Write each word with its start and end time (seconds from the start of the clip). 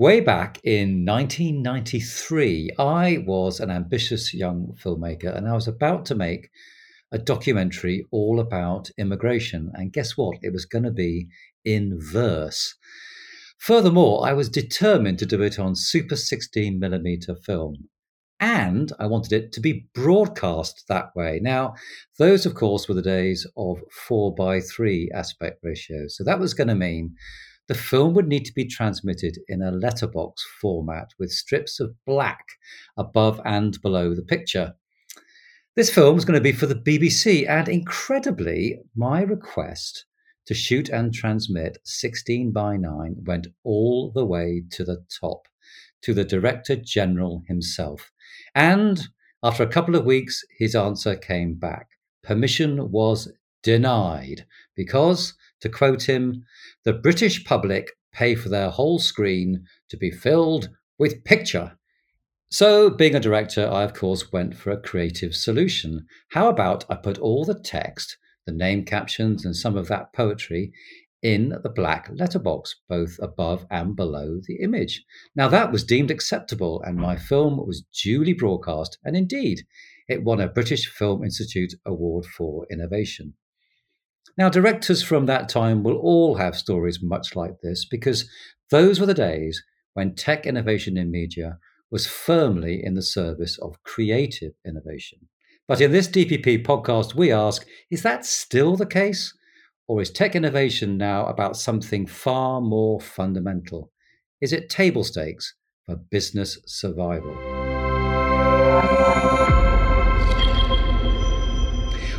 Way 0.00 0.20
back 0.20 0.58
in 0.64 1.04
1993, 1.04 2.70
I 2.78 3.22
was 3.26 3.60
an 3.60 3.70
ambitious 3.70 4.32
young 4.32 4.74
filmmaker 4.82 5.36
and 5.36 5.46
I 5.46 5.52
was 5.52 5.68
about 5.68 6.06
to 6.06 6.14
make 6.14 6.48
a 7.12 7.18
documentary 7.18 8.06
all 8.10 8.40
about 8.40 8.88
immigration. 8.96 9.70
And 9.74 9.92
guess 9.92 10.16
what? 10.16 10.38
It 10.40 10.54
was 10.54 10.64
going 10.64 10.84
to 10.84 10.90
be 10.90 11.28
in 11.66 11.98
verse. 12.00 12.76
Furthermore, 13.58 14.26
I 14.26 14.32
was 14.32 14.48
determined 14.48 15.18
to 15.18 15.26
do 15.26 15.42
it 15.42 15.58
on 15.58 15.76
super 15.76 16.16
16 16.16 16.80
millimeter 16.80 17.34
film. 17.34 17.90
And 18.40 18.90
I 18.98 19.04
wanted 19.04 19.34
it 19.34 19.52
to 19.52 19.60
be 19.60 19.86
broadcast 19.92 20.84
that 20.88 21.14
way. 21.14 21.40
Now, 21.42 21.74
those, 22.18 22.46
of 22.46 22.54
course, 22.54 22.88
were 22.88 22.94
the 22.94 23.02
days 23.02 23.46
of 23.54 23.82
four 23.92 24.34
by 24.34 24.62
three 24.62 25.10
aspect 25.14 25.58
ratio. 25.62 26.06
So 26.08 26.24
that 26.24 26.40
was 26.40 26.54
going 26.54 26.68
to 26.68 26.74
mean 26.74 27.16
the 27.70 27.74
film 27.76 28.14
would 28.14 28.26
need 28.26 28.44
to 28.44 28.52
be 28.52 28.64
transmitted 28.64 29.38
in 29.46 29.62
a 29.62 29.70
letterbox 29.70 30.44
format 30.60 31.10
with 31.20 31.30
strips 31.30 31.78
of 31.78 31.94
black 32.04 32.44
above 32.96 33.40
and 33.44 33.80
below 33.80 34.12
the 34.12 34.24
picture. 34.24 34.74
This 35.76 35.88
film 35.88 36.16
was 36.16 36.24
going 36.24 36.36
to 36.36 36.42
be 36.42 36.50
for 36.50 36.66
the 36.66 36.74
BBC, 36.74 37.48
and 37.48 37.68
incredibly, 37.68 38.80
my 38.96 39.22
request 39.22 40.04
to 40.46 40.52
shoot 40.52 40.88
and 40.88 41.14
transmit 41.14 41.78
16 41.84 42.50
by 42.50 42.76
9 42.76 43.14
went 43.24 43.46
all 43.62 44.10
the 44.12 44.26
way 44.26 44.64
to 44.72 44.82
the 44.82 45.04
top, 45.20 45.46
to 46.02 46.12
the 46.12 46.24
Director 46.24 46.74
General 46.74 47.44
himself. 47.46 48.10
And 48.52 49.00
after 49.44 49.62
a 49.62 49.68
couple 49.68 49.94
of 49.94 50.04
weeks, 50.04 50.42
his 50.58 50.74
answer 50.74 51.14
came 51.14 51.54
back. 51.54 51.86
Permission 52.24 52.90
was 52.90 53.32
denied 53.62 54.44
because 54.74 55.34
to 55.60 55.68
quote 55.68 56.08
him, 56.08 56.44
the 56.84 56.92
British 56.92 57.44
public 57.44 57.90
pay 58.12 58.34
for 58.34 58.48
their 58.48 58.70
whole 58.70 58.98
screen 58.98 59.64
to 59.88 59.96
be 59.96 60.10
filled 60.10 60.68
with 60.98 61.24
picture. 61.24 61.78
So, 62.50 62.90
being 62.90 63.14
a 63.14 63.20
director, 63.20 63.68
I 63.68 63.84
of 63.84 63.94
course 63.94 64.32
went 64.32 64.56
for 64.56 64.70
a 64.70 64.80
creative 64.80 65.34
solution. 65.34 66.06
How 66.30 66.48
about 66.48 66.84
I 66.90 66.96
put 66.96 67.18
all 67.18 67.44
the 67.44 67.58
text, 67.58 68.16
the 68.46 68.52
name 68.52 68.84
captions, 68.84 69.44
and 69.44 69.54
some 69.54 69.76
of 69.76 69.88
that 69.88 70.12
poetry 70.12 70.72
in 71.22 71.50
the 71.62 71.68
black 71.68 72.10
letterbox, 72.12 72.74
both 72.88 73.18
above 73.20 73.66
and 73.70 73.94
below 73.94 74.40
the 74.46 74.56
image. 74.56 75.04
Now, 75.36 75.48
that 75.48 75.70
was 75.70 75.84
deemed 75.84 76.10
acceptable, 76.10 76.82
and 76.82 76.96
my 76.96 77.16
film 77.16 77.58
was 77.58 77.84
duly 78.02 78.32
broadcast, 78.32 78.98
and 79.04 79.16
indeed, 79.16 79.66
it 80.08 80.24
won 80.24 80.40
a 80.40 80.48
British 80.48 80.88
Film 80.88 81.22
Institute 81.22 81.74
Award 81.84 82.24
for 82.24 82.66
Innovation. 82.70 83.34
Now, 84.38 84.48
directors 84.48 85.02
from 85.02 85.26
that 85.26 85.48
time 85.48 85.82
will 85.82 85.96
all 85.96 86.36
have 86.36 86.56
stories 86.56 87.02
much 87.02 87.36
like 87.36 87.60
this 87.62 87.84
because 87.84 88.28
those 88.70 89.00
were 89.00 89.06
the 89.06 89.14
days 89.14 89.62
when 89.94 90.14
tech 90.14 90.46
innovation 90.46 90.96
in 90.96 91.10
media 91.10 91.58
was 91.90 92.06
firmly 92.06 92.80
in 92.82 92.94
the 92.94 93.02
service 93.02 93.58
of 93.58 93.82
creative 93.82 94.52
innovation. 94.66 95.18
But 95.66 95.80
in 95.80 95.92
this 95.92 96.08
DPP 96.08 96.64
podcast, 96.64 97.14
we 97.14 97.32
ask 97.32 97.66
is 97.90 98.02
that 98.02 98.24
still 98.24 98.76
the 98.76 98.86
case? 98.86 99.36
Or 99.88 100.00
is 100.00 100.10
tech 100.10 100.36
innovation 100.36 100.96
now 100.96 101.26
about 101.26 101.56
something 101.56 102.06
far 102.06 102.60
more 102.60 103.00
fundamental? 103.00 103.90
Is 104.40 104.52
it 104.52 104.70
table 104.70 105.02
stakes 105.02 105.54
for 105.86 105.96
business 105.96 106.58
survival? 106.66 107.36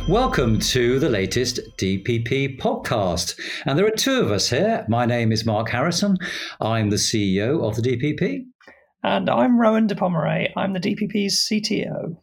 Welcome 0.08 0.58
to 0.58 0.98
the 0.98 1.08
latest 1.08 1.60
DPP 1.78 2.58
podcast. 2.58 3.38
And 3.66 3.78
there 3.78 3.86
are 3.86 3.90
two 3.90 4.20
of 4.20 4.32
us 4.32 4.50
here. 4.50 4.84
My 4.88 5.06
name 5.06 5.30
is 5.30 5.46
Mark 5.46 5.70
Harrison. 5.70 6.16
I'm 6.60 6.90
the 6.90 6.96
CEO 6.96 7.62
of 7.62 7.76
the 7.76 7.82
DPP. 7.82 8.40
And 9.04 9.30
I'm 9.30 9.60
Rowan 9.60 9.86
de 9.86 9.94
Pomerai. 9.94 10.50
I'm 10.56 10.72
the 10.72 10.80
DPP's 10.80 11.48
CTO. 11.48 12.16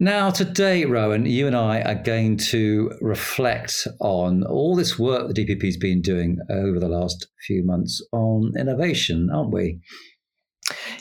Now, 0.00 0.30
today, 0.30 0.84
Rowan, 0.84 1.24
you 1.24 1.46
and 1.46 1.54
I 1.54 1.82
are 1.82 2.02
going 2.02 2.36
to 2.38 2.90
reflect 3.00 3.86
on 4.00 4.42
all 4.42 4.74
this 4.74 4.98
work 4.98 5.28
the 5.28 5.44
DPP's 5.44 5.76
been 5.76 6.02
doing 6.02 6.38
over 6.50 6.80
the 6.80 6.88
last 6.88 7.28
few 7.46 7.64
months 7.64 8.04
on 8.12 8.52
innovation, 8.58 9.30
aren't 9.32 9.52
we? 9.52 9.80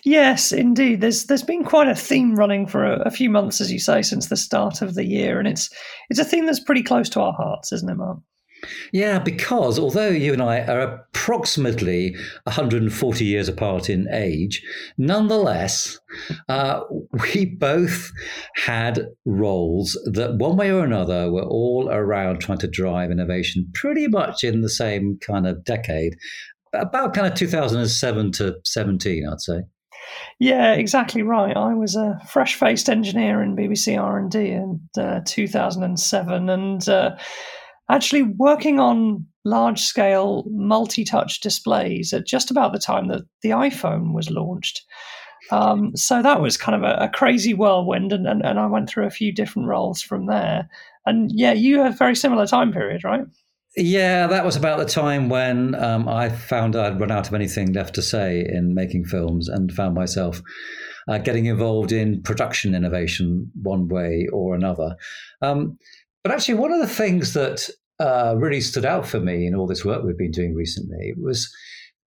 Yes, 0.03 0.52
indeed. 0.52 1.02
There's 1.02 1.25
there's 1.25 1.44
been 1.44 1.63
quite 1.63 1.88
a 1.88 1.96
theme 1.96 2.35
running 2.35 2.68
for 2.68 2.85
a, 2.85 3.02
a, 3.02 3.12
few 3.12 3.30
months, 3.30 3.62
as 3.62 3.72
you 3.72 3.80
say, 3.80 4.02
since 4.02 4.28
the 4.28 4.38
start 4.38 4.81
of 4.81 4.96
the 4.96 5.06
year, 5.06 5.40
and 5.40 5.47
it's 5.47 5.69
it's 6.09 6.19
a 6.19 6.25
theme 6.25 6.46
that's 6.46 6.63
pretty 6.63 6.84
close 6.84 7.09
to 7.09 7.22
our 7.22 7.34
hearts, 7.34 7.72
isn't 7.72 7.90
it, 7.90 7.96
Mark? 7.96 8.19
Yeah, 8.91 9.19
because 9.19 9.80
although 9.80 10.09
you 10.09 10.34
and 10.34 10.41
I 10.41 10.62
are 10.62 10.81
approximately 10.81 12.16
140 12.44 13.25
years 13.25 13.47
apart 13.47 13.90
in 13.90 14.07
age, 14.12 14.62
nonetheless, 14.97 16.00
uh, 16.50 16.81
we 17.34 17.46
both 17.46 18.12
had 18.56 19.07
roles 19.25 19.97
that, 20.12 20.36
one 20.36 20.57
way 20.57 20.72
or 20.72 20.84
another, 20.84 21.31
were 21.31 21.44
all 21.44 21.90
around 21.90 22.40
trying 22.41 22.57
to 22.59 22.68
drive 22.68 23.12
innovation 23.12 23.69
pretty 23.74 24.07
much 24.07 24.44
in 24.44 24.62
the 24.62 24.69
same 24.69 25.18
kind 25.22 25.47
of 25.47 25.63
decade 25.63 26.18
about 26.74 27.13
kind 27.13 27.28
of 27.28 27.35
2007 27.35 28.31
to 28.34 28.56
17, 28.63 29.28
I'd 29.28 29.41
say. 29.41 29.62
Yeah, 30.40 30.74
exactly 30.74 31.22
right. 31.22 31.56
I 31.56 31.74
was 31.74 31.96
a 31.96 32.19
fresh-faced 32.30 32.90
engineer 32.90 33.41
in 33.41 33.56
BBC 33.56 34.02
R&D 34.02 34.40
in 34.40 34.80
uh, 34.97 35.22
2007 35.25 36.50
and 36.50 36.90
uh, 36.90 37.16
actually 37.90 38.24
working 38.24 38.80
on 38.80 39.25
large-scale 39.46 40.46
multi-touch 40.50 41.41
displays 41.41 42.13
at 42.13 42.25
just 42.25 42.52
about 42.52 42.74
the 42.74 42.80
time 42.80 43.07
that 43.07 43.24
the 43.41 43.50
iPhone 43.50 44.13
was 44.13 44.30
launched. 44.30 44.86
Um, 45.51 45.96
so 45.96 46.22
that 46.22 46.41
was 46.41 46.57
kind 46.57 46.75
of 46.75 46.90
a, 46.90 47.06
a 47.06 47.09
crazy 47.09 47.53
whirlwind, 47.53 48.13
and, 48.13 48.28
and, 48.28 48.46
and 48.46 48.59
I 48.59 48.68
went 48.68 48.90
through 48.90 49.07
a 49.07 49.12
few 49.12 49.34
different 49.34 49.68
roles 49.68 50.01
from 50.01 50.28
there. 50.28 50.69
And 51.06 51.31
yeah, 51.34 51.53
you 51.53 51.80
had 51.80 51.94
a 51.94 51.96
very 51.96 52.16
similar 52.16 52.46
time 52.46 52.72
period, 52.72 53.03
right? 53.03 53.22
Yeah, 53.75 54.28
that 54.28 54.46
was 54.46 54.56
about 54.56 54.80
the 54.80 54.85
time 54.85 55.30
when 55.30 55.75
um, 55.75 56.07
I 56.07 56.30
found 56.30 56.75
I'd 56.75 57.00
run 57.00 57.12
out 57.12 57.28
of 57.28 57.34
anything 57.35 57.72
left 57.74 57.96
to 57.96 58.02
say 58.02 58.44
in 58.47 58.74
making 58.74 59.06
films 59.06 59.47
and 59.47 59.72
found 59.72 59.94
myself 59.94 60.41
uh, 61.07 61.19
getting 61.19 61.46
involved 61.46 61.91
in 61.91 62.22
production 62.24 62.74
innovation 62.74 63.52
one 63.62 63.88
way 63.88 64.28
or 64.34 64.56
another. 64.56 64.96
Um, 65.41 65.78
but 66.24 66.34
actually, 66.34 66.56
one 66.56 66.72
of 66.72 66.80
the 66.80 66.88
things 66.88 67.34
that 67.34 67.69
uh, 68.00 68.35
really 68.38 68.62
stood 68.62 68.85
out 68.85 69.07
for 69.07 69.19
me 69.19 69.46
in 69.46 69.56
all 69.56 69.68
this 69.68 69.86
work 69.86 70.03
we've 70.03 70.18
been 70.18 70.31
doing 70.31 70.56
recently 70.56 71.13
was 71.22 71.53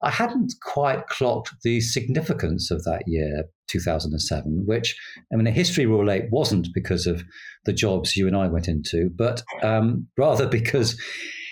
I 0.03 0.11
hadn't 0.11 0.55
quite 0.63 1.07
clocked 1.07 1.53
the 1.63 1.81
significance 1.81 2.73
of 2.73 2.83
that 2.85 3.05
year, 3.07 3.45
2007, 3.69 4.65
which, 4.67 4.97
I 5.33 5.37
mean, 5.37 5.47
a 5.47 5.53
history 5.53 5.87
will 5.87 6.01
relate 6.01 6.25
wasn't 6.33 6.69
because 6.75 7.07
of 7.07 7.23
the 7.67 7.73
jobs 7.73 8.17
you 8.17 8.27
and 8.27 8.37
I 8.37 8.49
went 8.49 8.67
into, 8.67 9.11
but 9.17 9.43
um, 9.63 10.09
rather 10.19 10.47
because 10.49 11.01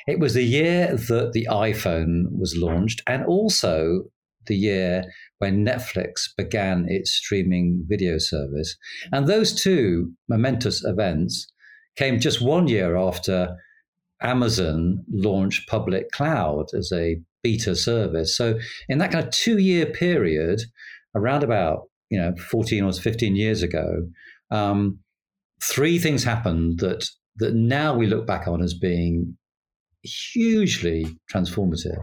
it 0.06 0.18
was 0.18 0.34
the 0.34 0.44
year 0.44 0.96
that 0.96 1.32
the 1.32 1.46
iPhone 1.50 2.24
was 2.38 2.56
launched, 2.56 3.02
and 3.06 3.24
also 3.24 4.04
the 4.46 4.56
year 4.56 5.04
when 5.38 5.64
Netflix 5.64 6.28
began 6.36 6.86
its 6.88 7.10
streaming 7.12 7.84
video 7.88 8.18
service. 8.18 8.76
And 9.12 9.26
those 9.26 9.54
two 9.54 10.12
momentous 10.28 10.84
events 10.84 11.50
came 11.96 12.20
just 12.20 12.40
one 12.40 12.68
year 12.68 12.96
after 12.96 13.56
Amazon 14.22 15.04
launched 15.10 15.68
public 15.68 16.10
cloud 16.10 16.66
as 16.76 16.92
a 16.92 17.20
beta 17.42 17.74
service. 17.74 18.36
So 18.36 18.58
in 18.88 18.98
that 18.98 19.12
kind 19.12 19.24
of 19.24 19.30
two 19.30 19.58
year 19.58 19.86
period, 19.86 20.62
around 21.14 21.42
about 21.42 21.88
you 22.10 22.18
know 22.18 22.34
14 22.50 22.84
or 22.84 22.92
15 22.92 23.36
years 23.36 23.62
ago, 23.62 24.08
um, 24.50 24.98
three 25.62 25.98
things 25.98 26.24
happened 26.24 26.80
that 26.80 27.08
that 27.36 27.54
now 27.54 27.94
we 27.94 28.06
look 28.06 28.26
back 28.26 28.46
on 28.46 28.62
as 28.62 28.74
being 28.74 29.36
hugely 30.02 31.06
transformative. 31.32 31.98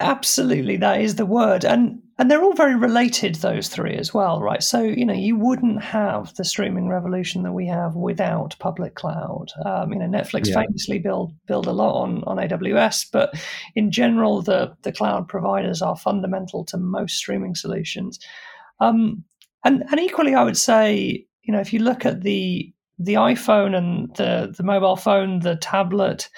Absolutely, 0.00 0.76
that 0.78 1.00
is 1.00 1.14
the 1.14 1.24
word, 1.24 1.64
and 1.64 2.02
and 2.18 2.28
they're 2.28 2.42
all 2.42 2.54
very 2.54 2.74
related. 2.74 3.36
Those 3.36 3.68
three 3.68 3.94
as 3.94 4.12
well, 4.12 4.42
right? 4.42 4.60
So 4.60 4.82
you 4.82 5.06
know, 5.06 5.14
you 5.14 5.36
wouldn't 5.36 5.84
have 5.84 6.34
the 6.34 6.44
streaming 6.44 6.88
revolution 6.88 7.44
that 7.44 7.52
we 7.52 7.68
have 7.68 7.94
without 7.94 8.56
public 8.58 8.96
cloud. 8.96 9.46
Um, 9.64 9.92
you 9.92 10.00
know, 10.00 10.06
Netflix 10.06 10.48
yeah. 10.48 10.62
famously 10.62 10.98
build 10.98 11.32
build 11.46 11.68
a 11.68 11.72
lot 11.72 12.02
on 12.02 12.24
on 12.24 12.38
AWS, 12.38 13.06
but 13.12 13.34
in 13.76 13.92
general, 13.92 14.42
the 14.42 14.74
the 14.82 14.90
cloud 14.90 15.28
providers 15.28 15.80
are 15.80 15.96
fundamental 15.96 16.64
to 16.64 16.76
most 16.76 17.14
streaming 17.14 17.54
solutions. 17.54 18.18
Um, 18.80 19.22
and 19.64 19.84
and 19.92 20.00
equally, 20.00 20.34
I 20.34 20.42
would 20.42 20.56
say, 20.56 21.24
you 21.42 21.52
know, 21.52 21.60
if 21.60 21.72
you 21.72 21.78
look 21.78 22.04
at 22.04 22.22
the 22.22 22.72
the 22.98 23.14
iPhone 23.14 23.76
and 23.76 24.14
the 24.16 24.54
the 24.56 24.62
mobile 24.62 24.96
phone, 24.96 25.40
the 25.40 25.56
tablet 25.56 26.28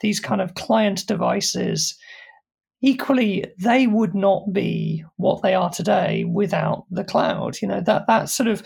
these 0.00 0.20
kind 0.20 0.40
of 0.40 0.54
client 0.54 1.06
devices, 1.06 1.96
equally, 2.82 3.44
they 3.58 3.86
would 3.86 4.14
not 4.14 4.52
be 4.52 5.04
what 5.16 5.42
they 5.42 5.54
are 5.54 5.70
today 5.70 6.24
without 6.24 6.84
the 6.90 7.04
cloud. 7.04 7.60
You 7.60 7.68
know, 7.68 7.80
that, 7.80 8.06
that 8.06 8.28
sort 8.28 8.48
of 8.48 8.62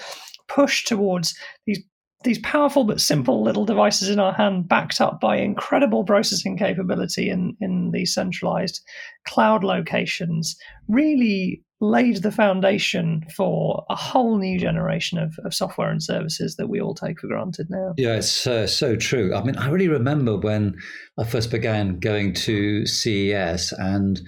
push 0.48 0.84
towards 0.84 1.34
these 1.66 1.82
these 2.24 2.38
powerful 2.38 2.84
but 2.84 3.00
simple 3.00 3.42
little 3.42 3.64
devices 3.64 4.08
in 4.08 4.20
our 4.20 4.32
hand, 4.32 4.68
backed 4.68 5.00
up 5.00 5.20
by 5.20 5.36
incredible 5.36 6.04
processing 6.04 6.56
capability 6.56 7.28
in, 7.28 7.56
in 7.60 7.90
these 7.90 8.14
centralized 8.14 8.80
cloud 9.26 9.64
locations, 9.64 10.56
really 10.86 11.64
laid 11.82 12.22
the 12.22 12.30
foundation 12.30 13.26
for 13.34 13.84
a 13.90 13.96
whole 13.96 14.38
new 14.38 14.56
generation 14.56 15.18
of, 15.18 15.36
of 15.44 15.52
software 15.52 15.90
and 15.90 16.00
services 16.00 16.54
that 16.54 16.68
we 16.68 16.80
all 16.80 16.94
take 16.94 17.18
for 17.18 17.26
granted 17.26 17.68
now. 17.68 17.92
Yeah, 17.98 18.14
it's 18.14 18.46
uh, 18.46 18.68
so 18.68 18.94
true. 18.94 19.34
I 19.34 19.42
mean, 19.42 19.56
I 19.56 19.68
really 19.68 19.88
remember 19.88 20.38
when 20.38 20.76
I 21.18 21.24
first 21.24 21.50
began 21.50 21.98
going 21.98 22.34
to 22.34 22.86
CES 22.86 23.72
and, 23.72 24.20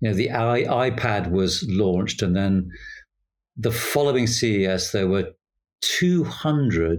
you 0.00 0.08
know, 0.08 0.14
the 0.14 0.30
I- 0.30 0.90
iPad 0.90 1.30
was 1.30 1.62
launched 1.68 2.22
and 2.22 2.34
then 2.34 2.70
the 3.58 3.72
following 3.72 4.26
CES, 4.26 4.92
there 4.92 5.06
were 5.06 5.32
200 5.82 6.98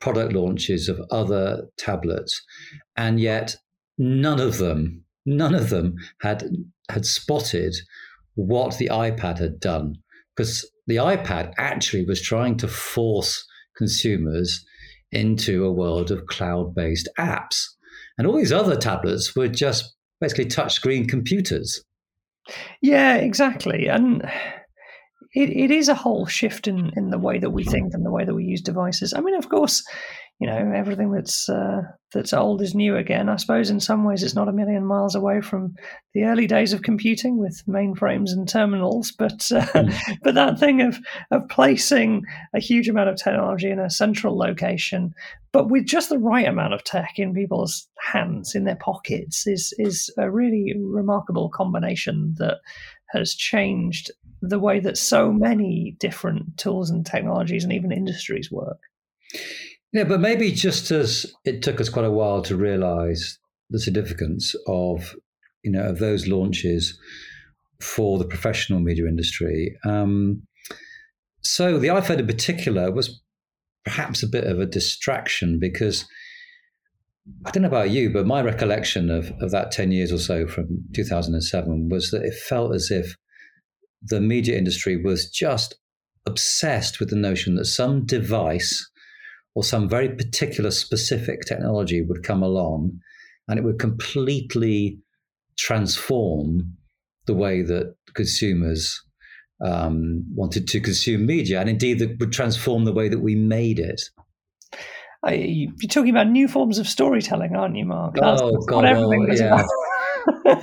product 0.00 0.32
launches 0.32 0.88
of 0.88 1.00
other 1.10 1.66
tablets, 1.76 2.40
and 2.96 3.20
yet 3.20 3.56
none 3.98 4.40
of 4.40 4.56
them, 4.56 5.04
none 5.26 5.54
of 5.54 5.68
them 5.68 5.96
had 6.22 6.48
had 6.88 7.04
spotted 7.04 7.74
what 8.38 8.78
the 8.78 8.88
iPad 8.88 9.38
had 9.38 9.58
done, 9.58 9.96
because 10.36 10.64
the 10.86 10.96
iPad 10.96 11.52
actually 11.58 12.04
was 12.04 12.22
trying 12.22 12.56
to 12.58 12.68
force 12.68 13.44
consumers 13.76 14.64
into 15.10 15.64
a 15.64 15.72
world 15.72 16.12
of 16.12 16.26
cloud-based 16.26 17.08
apps, 17.18 17.64
and 18.16 18.26
all 18.26 18.36
these 18.36 18.52
other 18.52 18.76
tablets 18.76 19.34
were 19.34 19.48
just 19.48 19.96
basically 20.20 20.44
touchscreen 20.44 21.08
computers. 21.08 21.84
Yeah, 22.80 23.16
exactly, 23.16 23.88
and 23.88 24.22
it, 25.34 25.50
it 25.50 25.70
is 25.72 25.88
a 25.88 25.94
whole 25.94 26.26
shift 26.26 26.68
in, 26.68 26.92
in 26.96 27.10
the 27.10 27.18
way 27.18 27.40
that 27.40 27.50
we 27.50 27.64
think 27.64 27.92
and 27.92 28.06
the 28.06 28.12
way 28.12 28.24
that 28.24 28.34
we 28.34 28.44
use 28.44 28.62
devices. 28.62 29.12
I 29.12 29.20
mean, 29.20 29.34
of 29.34 29.48
course, 29.48 29.82
you 30.40 30.46
know 30.46 30.72
everything 30.72 31.10
that's 31.10 31.48
uh, 31.48 31.82
that's 32.14 32.32
old 32.32 32.62
is 32.62 32.74
new 32.74 32.96
again. 32.96 33.28
I 33.28 33.36
suppose 33.36 33.70
in 33.70 33.80
some 33.80 34.04
ways 34.04 34.22
it's 34.22 34.36
not 34.36 34.48
a 34.48 34.52
million 34.52 34.84
miles 34.86 35.16
away 35.16 35.40
from 35.40 35.74
the 36.14 36.24
early 36.24 36.46
days 36.46 36.72
of 36.72 36.82
computing 36.82 37.38
with 37.38 37.60
mainframes 37.66 38.30
and 38.30 38.48
terminals. 38.48 39.10
But 39.10 39.50
uh, 39.50 39.66
mm. 39.66 40.18
but 40.22 40.34
that 40.34 40.58
thing 40.60 40.80
of 40.80 40.98
of 41.32 41.48
placing 41.48 42.22
a 42.54 42.60
huge 42.60 42.88
amount 42.88 43.08
of 43.08 43.16
technology 43.16 43.68
in 43.68 43.80
a 43.80 43.90
central 43.90 44.38
location, 44.38 45.12
but 45.52 45.70
with 45.70 45.86
just 45.86 46.08
the 46.08 46.18
right 46.18 46.46
amount 46.46 46.72
of 46.72 46.84
tech 46.84 47.18
in 47.18 47.34
people's 47.34 47.88
hands 48.00 48.54
in 48.54 48.62
their 48.62 48.76
pockets 48.76 49.44
is 49.44 49.74
is 49.78 50.08
a 50.18 50.30
really 50.30 50.72
remarkable 50.78 51.48
combination 51.48 52.34
that 52.38 52.58
has 53.08 53.34
changed 53.34 54.12
the 54.40 54.60
way 54.60 54.78
that 54.78 54.96
so 54.96 55.32
many 55.32 55.96
different 55.98 56.56
tools 56.58 56.90
and 56.90 57.04
technologies 57.04 57.64
and 57.64 57.72
even 57.72 57.90
industries 57.90 58.52
work. 58.52 58.78
Yeah, 59.92 60.04
but 60.04 60.20
maybe 60.20 60.52
just 60.52 60.90
as 60.90 61.26
it 61.44 61.62
took 61.62 61.80
us 61.80 61.88
quite 61.88 62.04
a 62.04 62.10
while 62.10 62.42
to 62.42 62.56
realize 62.56 63.38
the 63.70 63.80
significance 63.80 64.54
of 64.66 65.14
you 65.62 65.70
know 65.70 65.82
of 65.82 65.98
those 65.98 66.26
launches 66.26 66.98
for 67.80 68.18
the 68.18 68.26
professional 68.26 68.80
media 68.80 69.06
industry. 69.06 69.76
Um, 69.84 70.42
so 71.42 71.78
the 71.78 71.88
iPhone 71.88 72.18
in 72.18 72.26
particular 72.26 72.90
was 72.90 73.20
perhaps 73.84 74.22
a 74.22 74.28
bit 74.28 74.44
of 74.44 74.60
a 74.60 74.66
distraction 74.66 75.58
because 75.58 76.04
I 77.46 77.50
don't 77.50 77.62
know 77.62 77.68
about 77.68 77.90
you, 77.90 78.10
but 78.10 78.26
my 78.26 78.42
recollection 78.42 79.10
of, 79.10 79.32
of 79.40 79.50
that 79.50 79.70
10 79.70 79.92
years 79.92 80.12
or 80.12 80.18
so 80.18 80.46
from 80.46 80.84
2007 80.94 81.88
was 81.88 82.10
that 82.10 82.22
it 82.22 82.34
felt 82.34 82.74
as 82.74 82.90
if 82.90 83.16
the 84.02 84.20
media 84.20 84.56
industry 84.56 84.96
was 85.02 85.30
just 85.30 85.74
obsessed 86.26 87.00
with 87.00 87.10
the 87.10 87.16
notion 87.16 87.54
that 87.54 87.66
some 87.66 88.04
device 88.04 88.88
or 89.58 89.64
some 89.64 89.88
very 89.88 90.08
particular 90.08 90.70
specific 90.70 91.40
technology 91.40 92.00
would 92.00 92.22
come 92.22 92.44
along 92.44 92.92
and 93.48 93.58
it 93.58 93.64
would 93.64 93.80
completely 93.80 94.96
transform 95.58 96.74
the 97.26 97.34
way 97.34 97.62
that 97.62 97.92
consumers 98.14 99.02
um, 99.66 100.24
wanted 100.32 100.68
to 100.68 100.80
consume 100.80 101.26
media 101.26 101.58
and 101.58 101.68
indeed 101.68 101.98
that 101.98 102.20
would 102.20 102.30
transform 102.30 102.84
the 102.84 102.92
way 102.92 103.08
that 103.08 103.18
we 103.18 103.34
made 103.34 103.80
it. 103.80 104.00
you're 105.28 105.72
talking 105.88 106.10
about 106.10 106.28
new 106.28 106.46
forms 106.46 106.78
of 106.78 106.86
storytelling, 106.86 107.56
aren't 107.56 107.74
you, 107.74 107.84
Mark? 107.84 108.14
That's, 108.14 108.40
oh, 108.40 108.58
God, 108.58 108.84
well, 108.84 109.36
yeah 109.36 109.66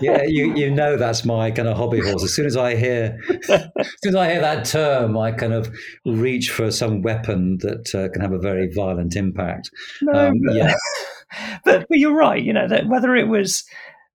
yeah, 0.01 0.23
you, 0.23 0.55
you 0.55 0.71
know 0.71 0.97
that's 0.97 1.25
my 1.25 1.51
kind 1.51 1.67
of 1.67 1.77
hobby 1.77 1.99
horse. 1.99 2.23
As 2.23 2.35
soon 2.35 2.45
as 2.45 2.57
I 2.57 2.75
hear, 2.75 3.19
as 3.49 3.91
soon 4.03 4.09
as 4.09 4.15
I 4.15 4.31
hear 4.31 4.41
that 4.41 4.65
term, 4.65 5.17
I 5.17 5.31
kind 5.31 5.53
of 5.53 5.73
reach 6.05 6.51
for 6.51 6.71
some 6.71 7.01
weapon 7.01 7.57
that 7.59 7.93
uh, 7.95 8.09
can 8.11 8.21
have 8.21 8.33
a 8.33 8.39
very 8.39 8.71
violent 8.73 9.15
impact. 9.15 9.69
No, 10.01 10.27
um, 10.27 10.33
but, 10.45 10.55
yeah, 10.55 10.73
but 11.65 11.85
but 11.87 11.97
you're 11.97 12.15
right. 12.15 12.41
You 12.41 12.53
know 12.53 12.67
that 12.67 12.87
whether 12.87 13.15
it 13.15 13.27
was, 13.27 13.63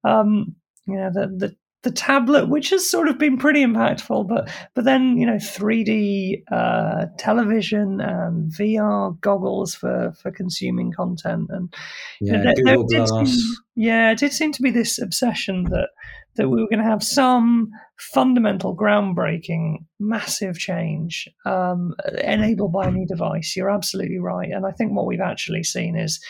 um, 0.04 0.56
you 0.86 0.96
know, 0.96 1.10
the 1.12 1.26
the 1.26 1.56
the 1.82 1.90
tablet, 1.90 2.48
which 2.48 2.70
has 2.70 2.88
sort 2.88 3.08
of 3.08 3.18
been 3.18 3.38
pretty 3.38 3.64
impactful, 3.64 4.28
but 4.28 4.50
but 4.74 4.84
then 4.84 5.16
you 5.16 5.26
know 5.26 5.36
3D 5.36 6.42
uh, 6.52 7.06
television 7.18 8.00
and 8.00 8.52
VR 8.52 9.18
goggles 9.20 9.74
for 9.74 10.12
for 10.20 10.30
consuming 10.30 10.92
content, 10.92 11.48
and 11.50 11.74
yeah, 12.20 12.32
you 12.32 12.38
know, 12.38 12.44
there, 12.44 12.76
there 12.76 13.06
did 13.06 13.08
seem, 13.08 13.54
yeah, 13.76 14.10
it 14.10 14.18
did 14.18 14.32
seem 14.32 14.52
to 14.52 14.62
be 14.62 14.70
this 14.70 15.00
obsession 15.00 15.64
that 15.64 15.88
that 16.36 16.48
we 16.48 16.60
were 16.60 16.68
going 16.68 16.82
to 16.82 16.84
have 16.84 17.02
some 17.02 17.70
fundamental, 17.98 18.76
groundbreaking, 18.76 19.78
massive 19.98 20.58
change 20.58 21.28
um, 21.44 21.94
enabled 22.22 22.72
by 22.72 22.86
a 22.86 22.90
new 22.90 23.06
device. 23.06 23.54
You're 23.56 23.70
absolutely 23.70 24.18
right, 24.18 24.50
and 24.50 24.66
I 24.66 24.72
think 24.72 24.92
what 24.92 25.06
we've 25.06 25.20
actually 25.20 25.64
seen 25.64 25.96
is 25.96 26.20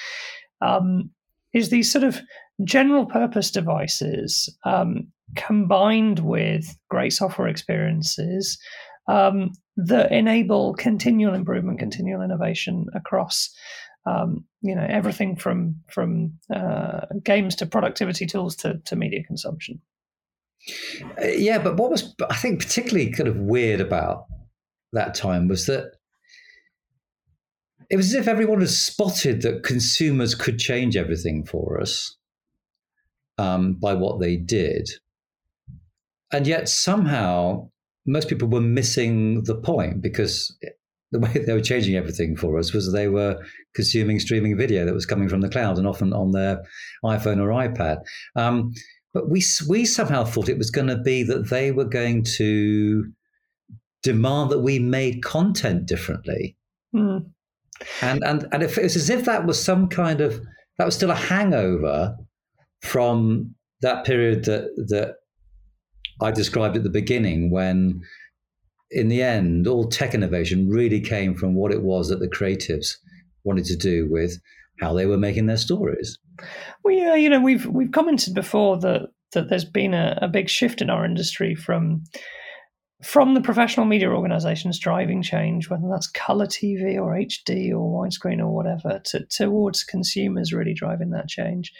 um, 0.60 1.10
is 1.52 1.70
these 1.70 1.90
sort 1.90 2.04
of 2.04 2.20
general 2.64 3.06
purpose 3.06 3.50
devices 3.50 4.54
um, 4.64 5.08
combined 5.36 6.20
with 6.20 6.76
great 6.88 7.12
software 7.12 7.48
experiences 7.48 8.58
um, 9.08 9.50
that 9.76 10.12
enable 10.12 10.74
continual 10.74 11.34
improvement, 11.34 11.78
continual 11.78 12.22
innovation 12.22 12.86
across 12.94 13.50
um, 14.06 14.44
you 14.62 14.74
know 14.74 14.86
everything 14.88 15.36
from 15.36 15.76
from 15.90 16.32
uh, 16.54 17.00
games 17.22 17.54
to 17.56 17.66
productivity 17.66 18.26
tools 18.26 18.56
to, 18.56 18.80
to 18.86 18.96
media 18.96 19.22
consumption. 19.22 19.80
Uh, 21.20 21.28
yeah, 21.28 21.58
but 21.58 21.76
what 21.76 21.90
was 21.90 22.14
I 22.28 22.36
think 22.36 22.60
particularly 22.60 23.10
kind 23.10 23.28
of 23.28 23.36
weird 23.36 23.80
about 23.80 24.24
that 24.92 25.14
time 25.14 25.48
was 25.48 25.66
that 25.66 25.92
it 27.90 27.96
was 27.96 28.06
as 28.06 28.14
if 28.14 28.28
everyone 28.28 28.60
had 28.60 28.70
spotted 28.70 29.42
that 29.42 29.64
consumers 29.64 30.34
could 30.34 30.58
change 30.58 30.96
everything 30.96 31.44
for 31.44 31.80
us 31.80 32.16
um, 33.40 33.72
by 33.74 33.94
what 33.94 34.20
they 34.20 34.36
did. 34.36 34.90
And 36.32 36.46
yet 36.46 36.68
somehow 36.68 37.70
most 38.06 38.28
people 38.28 38.48
were 38.48 38.60
missing 38.60 39.44
the 39.44 39.54
point 39.54 40.02
because 40.02 40.56
the 41.10 41.18
way 41.18 41.32
they 41.46 41.52
were 41.52 41.60
changing 41.60 41.96
everything 41.96 42.36
for 42.36 42.58
us 42.58 42.72
was 42.72 42.92
they 42.92 43.08
were 43.08 43.42
consuming 43.74 44.20
streaming 44.20 44.56
video 44.56 44.84
that 44.84 44.94
was 44.94 45.06
coming 45.06 45.28
from 45.28 45.40
the 45.40 45.48
cloud 45.48 45.78
and 45.78 45.86
often 45.86 46.12
on 46.12 46.32
their 46.32 46.62
iPhone 47.04 47.38
or 47.38 47.48
iPad. 47.48 47.98
Um, 48.36 48.72
but 49.12 49.28
we 49.28 49.42
we 49.68 49.84
somehow 49.84 50.24
thought 50.24 50.48
it 50.48 50.58
was 50.58 50.70
going 50.70 50.86
to 50.86 50.98
be 50.98 51.24
that 51.24 51.50
they 51.50 51.72
were 51.72 51.84
going 51.84 52.22
to 52.36 53.10
demand 54.02 54.50
that 54.50 54.60
we 54.60 54.78
made 54.78 55.24
content 55.24 55.86
differently, 55.86 56.56
mm. 56.94 57.26
and 58.02 58.22
and 58.22 58.46
and 58.52 58.62
it 58.62 58.76
was 58.76 58.94
as 58.94 59.10
if 59.10 59.24
that 59.24 59.46
was 59.46 59.60
some 59.60 59.88
kind 59.88 60.20
of 60.20 60.40
that 60.78 60.84
was 60.84 60.94
still 60.94 61.10
a 61.10 61.16
hangover 61.16 62.16
from 62.82 63.54
that 63.82 64.04
period 64.04 64.44
that 64.44 64.70
that 64.88 65.16
I 66.20 66.30
described 66.30 66.76
at 66.76 66.82
the 66.82 66.90
beginning 66.90 67.50
when 67.50 68.00
in 68.90 69.08
the 69.08 69.22
end 69.22 69.66
all 69.66 69.88
tech 69.88 70.14
innovation 70.14 70.68
really 70.68 71.00
came 71.00 71.34
from 71.34 71.54
what 71.54 71.72
it 71.72 71.82
was 71.82 72.08
that 72.08 72.20
the 72.20 72.28
creatives 72.28 72.96
wanted 73.44 73.64
to 73.66 73.76
do 73.76 74.08
with 74.10 74.40
how 74.80 74.92
they 74.92 75.06
were 75.06 75.18
making 75.18 75.46
their 75.46 75.56
stories. 75.56 76.18
Well, 76.82 76.94
yeah, 76.94 77.14
you 77.14 77.28
know, 77.28 77.40
we've 77.40 77.66
we've 77.66 77.92
commented 77.92 78.34
before 78.34 78.78
that 78.78 79.10
that 79.32 79.48
there's 79.48 79.64
been 79.64 79.94
a, 79.94 80.18
a 80.22 80.28
big 80.28 80.48
shift 80.48 80.82
in 80.82 80.90
our 80.90 81.04
industry 81.04 81.54
from 81.54 82.02
from 83.02 83.32
the 83.34 83.40
professional 83.40 83.86
media 83.86 84.10
organizations 84.10 84.78
driving 84.78 85.22
change, 85.22 85.70
whether 85.70 85.88
that's 85.90 86.06
color 86.06 86.46
TV 86.46 86.96
or 86.96 87.14
HD 87.14 87.70
or 87.70 88.06
widescreen 88.06 88.40
or 88.40 88.48
whatever, 88.54 89.00
to, 89.06 89.24
towards 89.26 89.84
consumers 89.84 90.52
really 90.52 90.74
driving 90.74 91.10
that 91.10 91.28
change. 91.28 91.72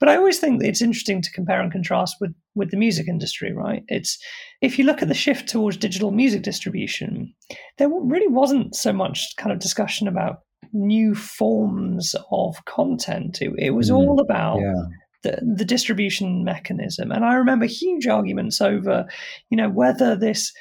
But 0.00 0.08
I 0.08 0.16
always 0.16 0.40
think 0.40 0.62
it's 0.62 0.82
interesting 0.82 1.22
to 1.22 1.30
compare 1.30 1.60
and 1.60 1.70
contrast 1.70 2.16
with, 2.20 2.34
with 2.56 2.70
the 2.70 2.76
music 2.76 3.06
industry, 3.06 3.52
right? 3.52 3.84
It's 3.86 4.18
if 4.60 4.78
you 4.78 4.84
look 4.84 5.00
at 5.00 5.08
the 5.08 5.14
shift 5.14 5.48
towards 5.48 5.76
digital 5.76 6.10
music 6.10 6.42
distribution, 6.42 7.32
there 7.78 7.88
really 7.88 8.28
wasn't 8.28 8.74
so 8.74 8.92
much 8.92 9.36
kind 9.36 9.52
of 9.52 9.60
discussion 9.60 10.08
about 10.08 10.40
new 10.72 11.14
forms 11.14 12.16
of 12.32 12.56
content. 12.64 13.38
It, 13.40 13.52
it 13.58 13.70
was 13.70 13.90
mm, 13.90 13.94
all 13.94 14.18
about 14.18 14.58
yeah 14.60 14.86
the, 15.24 15.40
the 15.42 15.64
distribution 15.64 16.44
mechanism. 16.44 17.10
And 17.10 17.24
I 17.24 17.34
remember 17.34 17.66
huge 17.66 18.06
arguments 18.06 18.60
over, 18.60 19.06
you 19.50 19.56
know, 19.56 19.68
whether 19.68 20.14
this 20.14 20.52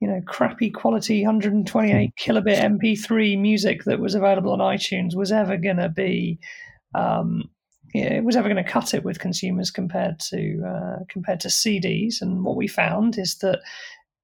you 0.00 0.08
know, 0.08 0.20
crappy 0.26 0.70
quality 0.70 1.22
128 1.22 2.12
kilobit 2.16 2.58
MP3 2.58 3.40
music 3.40 3.84
that 3.84 4.00
was 4.00 4.14
available 4.14 4.52
on 4.52 4.58
iTunes 4.58 5.14
was 5.14 5.32
ever 5.32 5.56
going 5.56 5.78
to 5.78 5.88
be, 5.88 6.38
um, 6.94 7.44
it 7.94 8.22
was 8.22 8.36
ever 8.36 8.48
going 8.48 8.62
to 8.62 8.70
cut 8.70 8.92
it 8.92 9.04
with 9.04 9.20
consumers 9.20 9.70
compared 9.70 10.18
to 10.18 10.62
uh, 10.66 11.04
compared 11.08 11.40
to 11.40 11.48
CDs. 11.48 12.20
And 12.20 12.44
what 12.44 12.56
we 12.56 12.68
found 12.68 13.16
is 13.16 13.36
that 13.36 13.60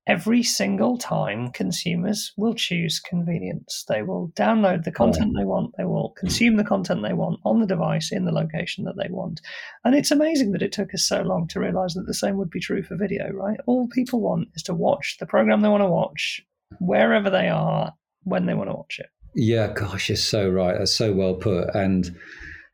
every 0.07 0.43
single 0.43 0.99
time 0.99 1.51
consumers 1.53 2.33
will 2.37 2.55
choose 2.55 3.01
convenience. 3.01 3.85
They 3.89 4.03
will 4.03 4.33
download 4.35 4.85
the 4.85 4.93
content 4.93 5.35
they 5.37 5.45
want, 5.45 5.75
they 5.79 5.85
will 5.85 6.11
consume 6.19 6.57
the 6.57 6.65
content 6.65 7.03
they 7.03 7.13
want 7.13 7.41
on 7.45 7.61
the 7.61 7.67
device 7.67 8.11
in 8.11 8.25
the 8.25 8.33
location 8.33 8.85
that 8.85 8.97
they 8.97 9.09
want. 9.11 9.41
And 9.85 9.95
it's 9.95 10.11
amazing 10.11 10.53
that 10.53 10.63
it 10.63 10.73
took 10.73 10.93
us 10.93 11.05
so 11.05 11.23
long 11.23 11.47
to 11.49 11.61
realize 11.61 11.95
that 11.95 12.07
the 12.07 12.15
same 12.15 12.37
would 12.37 12.51
be 12.51 12.61
true 12.61 12.83
for 12.83 12.97
video, 12.97 13.31
right? 13.31 13.61
All 13.67 13.89
people 13.89 14.21
want 14.21 14.49
is 14.55 14.63
to 14.65 14.75
watch 14.75 15.17
the 15.21 15.27
program 15.27 15.61
they 15.61 15.69
want 15.69 15.83
to 15.83 15.89
watch 15.89 16.43
wherever 16.81 17.31
they 17.31 17.49
are 17.49 17.93
when 18.25 18.47
they 18.47 18.55
want 18.55 18.71
to 18.71 18.75
watch 18.75 18.99
it. 18.99 19.07
Yeah, 19.35 19.73
gosh, 19.73 20.09
you're 20.09 20.17
so 20.17 20.49
right. 20.49 20.77
That's 20.77 20.95
so 20.95 21.13
well 21.13 21.35
put. 21.35 21.75
And 21.75 22.15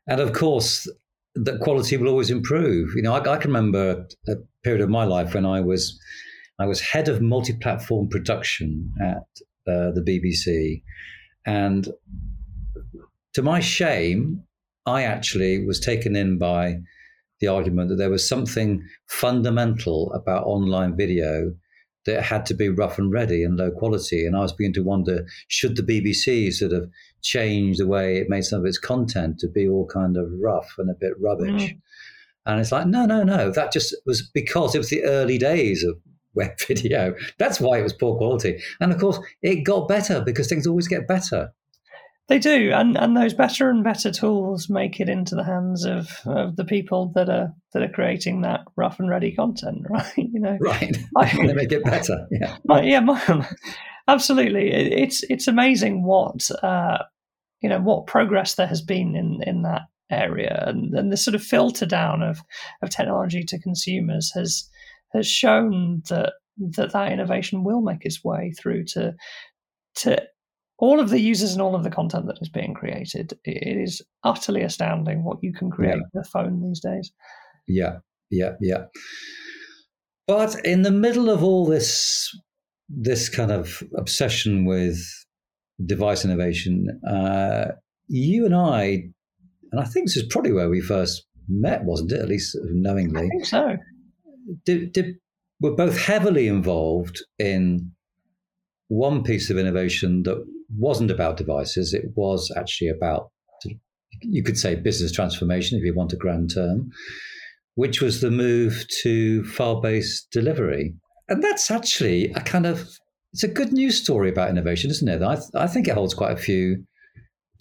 and 0.07 0.19
of 0.19 0.33
course, 0.33 0.89
that 1.35 1.61
quality 1.61 1.95
will 1.95 2.09
always 2.09 2.31
improve. 2.31 2.95
You 2.95 3.03
know, 3.03 3.13
I, 3.13 3.19
I 3.19 3.37
can 3.37 3.51
remember 3.51 4.07
a 4.27 4.35
period 4.63 4.81
of 4.81 4.89
my 4.89 5.05
life 5.05 5.33
when 5.35 5.45
I 5.45 5.61
was 5.61 5.97
I 6.59 6.65
was 6.65 6.81
head 6.81 7.07
of 7.07 7.21
multi 7.21 7.53
platform 7.53 8.09
production 8.09 8.91
at 9.01 9.23
uh, 9.67 9.91
the 9.91 10.03
BBC. 10.05 10.83
And 11.45 11.87
to 13.33 13.41
my 13.41 13.59
shame, 13.59 14.43
I 14.85 15.03
actually 15.03 15.65
was 15.65 15.79
taken 15.79 16.15
in 16.15 16.37
by 16.37 16.81
the 17.39 17.47
argument 17.47 17.89
that 17.89 17.95
there 17.95 18.09
was 18.09 18.27
something 18.27 18.83
fundamental 19.07 20.11
about 20.13 20.45
online 20.45 20.97
video 20.97 21.53
that 22.05 22.23
had 22.23 22.45
to 22.47 22.53
be 22.53 22.69
rough 22.69 22.97
and 22.97 23.11
ready 23.11 23.43
and 23.43 23.57
low 23.57 23.71
quality. 23.71 24.25
And 24.25 24.35
I 24.35 24.39
was 24.39 24.51
beginning 24.51 24.73
to 24.75 24.83
wonder 24.83 25.25
should 25.47 25.75
the 25.75 25.83
BBC 25.83 26.51
sort 26.53 26.73
of 26.73 26.89
change 27.21 27.77
the 27.77 27.87
way 27.87 28.17
it 28.17 28.29
made 28.29 28.43
some 28.43 28.59
of 28.59 28.65
its 28.65 28.79
content 28.79 29.39
to 29.39 29.47
be 29.47 29.67
all 29.67 29.85
kind 29.85 30.17
of 30.17 30.27
rough 30.41 30.75
and 30.77 30.89
a 30.89 30.95
bit 30.95 31.13
rubbish? 31.19 31.71
Mm. 31.71 31.81
And 32.45 32.59
it's 32.59 32.71
like, 32.71 32.87
no, 32.87 33.05
no, 33.05 33.23
no. 33.23 33.51
That 33.51 33.71
just 33.71 33.95
was 34.05 34.27
because 34.33 34.73
it 34.73 34.79
was 34.79 34.89
the 34.89 35.03
early 35.03 35.37
days 35.37 35.83
of 35.83 35.97
web 36.35 36.51
video. 36.67 37.15
That's 37.37 37.59
why 37.59 37.79
it 37.79 37.83
was 37.83 37.93
poor 37.93 38.17
quality. 38.17 38.61
And 38.79 38.91
of 38.91 38.99
course, 38.99 39.19
it 39.41 39.63
got 39.63 39.87
better 39.87 40.21
because 40.21 40.47
things 40.47 40.67
always 40.67 40.87
get 40.87 41.07
better. 41.07 41.53
They 42.29 42.37
do, 42.37 42.71
and 42.73 42.95
and 42.95 43.17
those 43.17 43.33
better 43.33 43.71
and 43.71 43.83
better 43.83 44.11
tools 44.11 44.69
make 44.69 44.99
it 44.99 45.09
into 45.09 45.33
the 45.33 45.43
hands 45.43 45.83
of, 45.83 46.11
of 46.27 46.57
the 46.57 46.63
people 46.63 47.11
that 47.15 47.27
are 47.27 47.51
that 47.73 47.81
are 47.81 47.89
creating 47.89 48.41
that 48.41 48.61
rough 48.75 48.99
and 48.99 49.09
ready 49.09 49.31
content, 49.31 49.81
right? 49.89 50.13
You 50.15 50.39
know, 50.39 50.57
right? 50.61 50.95
I, 51.17 51.35
they 51.35 51.53
make 51.53 51.71
it 51.71 51.83
better. 51.83 52.27
Yeah, 52.29 52.57
my, 52.65 52.83
yeah, 52.83 52.99
my, 52.99 53.47
absolutely. 54.07 54.71
It, 54.71 54.93
it's 54.93 55.23
it's 55.23 55.47
amazing 55.47 56.03
what 56.03 56.51
uh, 56.61 56.99
you 57.61 57.69
know 57.69 57.81
what 57.81 58.05
progress 58.05 58.53
there 58.53 58.67
has 58.67 58.83
been 58.83 59.15
in 59.15 59.41
in 59.47 59.63
that 59.63 59.87
area, 60.11 60.65
and 60.67 60.93
and 60.93 61.11
the 61.11 61.17
sort 61.17 61.33
of 61.33 61.41
filter 61.41 61.87
down 61.87 62.21
of 62.21 62.41
of 62.83 62.91
technology 62.91 63.43
to 63.43 63.59
consumers 63.59 64.31
has 64.35 64.69
has 65.13 65.27
shown 65.27 66.01
that 66.09 66.33
that 66.57 66.91
that 66.91 67.11
innovation 67.11 67.63
will 67.63 67.81
make 67.81 68.05
its 68.05 68.23
way 68.23 68.51
through 68.59 68.83
to 68.83 69.15
to 69.95 70.21
all 70.77 70.99
of 70.99 71.09
the 71.09 71.19
users 71.19 71.53
and 71.53 71.61
all 71.61 71.75
of 71.75 71.83
the 71.83 71.89
content 71.89 72.25
that 72.27 72.37
is 72.41 72.49
being 72.49 72.73
created. 72.73 73.33
It 73.43 73.77
is 73.77 74.01
utterly 74.23 74.61
astounding 74.61 75.23
what 75.23 75.37
you 75.41 75.51
can 75.51 75.69
create 75.69 75.95
yeah. 75.95 76.01
with 76.13 76.25
a 76.25 76.29
phone 76.29 76.61
these 76.61 76.79
days. 76.79 77.11
Yeah, 77.67 77.97
yeah, 78.31 78.53
yeah. 78.61 78.85
But 80.25 80.55
in 80.63 80.83
the 80.83 80.91
middle 80.91 81.29
of 81.29 81.43
all 81.43 81.65
this, 81.65 82.29
this 82.87 83.27
kind 83.27 83.51
of 83.51 83.83
obsession 83.97 84.65
with 84.65 85.03
device 85.85 86.23
innovation, 86.23 86.87
uh, 87.05 87.71
you 88.07 88.45
and 88.45 88.55
I, 88.55 89.09
and 89.71 89.81
I 89.81 89.83
think 89.83 90.07
this 90.07 90.17
is 90.17 90.27
probably 90.29 90.53
where 90.53 90.69
we 90.69 90.79
first 90.79 91.25
met, 91.49 91.83
wasn't 91.83 92.13
it? 92.13 92.21
At 92.21 92.29
least 92.29 92.57
knowingly. 92.63 93.25
I 93.25 93.27
think 93.27 93.45
so 93.45 93.77
did, 94.65 94.93
did, 94.93 95.15
were 95.59 95.75
both 95.75 95.97
heavily 95.97 96.47
involved 96.47 97.23
in 97.37 97.91
one 98.87 99.23
piece 99.23 99.49
of 99.49 99.57
innovation 99.57 100.23
that 100.23 100.43
wasn't 100.75 101.11
about 101.11 101.37
devices. 101.37 101.93
It 101.93 102.05
was 102.15 102.51
actually 102.57 102.89
about, 102.89 103.29
you 104.21 104.43
could 104.43 104.57
say, 104.57 104.75
business 104.75 105.11
transformation, 105.11 105.77
if 105.77 105.83
you 105.83 105.93
want 105.93 106.13
a 106.13 106.17
grand 106.17 106.53
term, 106.53 106.89
which 107.75 108.01
was 108.01 108.21
the 108.21 108.31
move 108.31 108.85
to 109.01 109.43
file 109.45 109.81
based 109.81 110.27
delivery. 110.31 110.93
And 111.27 111.43
that's 111.43 111.69
actually 111.69 112.31
a 112.33 112.41
kind 112.41 112.65
of, 112.65 112.89
it's 113.33 113.43
a 113.43 113.47
good 113.47 113.71
news 113.71 114.01
story 114.01 114.29
about 114.29 114.49
innovation, 114.49 114.89
isn't 114.89 115.07
it? 115.07 115.21
I, 115.21 115.37
I 115.53 115.67
think 115.67 115.87
it 115.87 115.93
holds 115.93 116.13
quite 116.13 116.31
a 116.31 116.41
few 116.41 116.83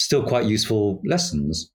still 0.00 0.22
quite 0.22 0.46
useful 0.46 1.00
lessons. 1.04 1.70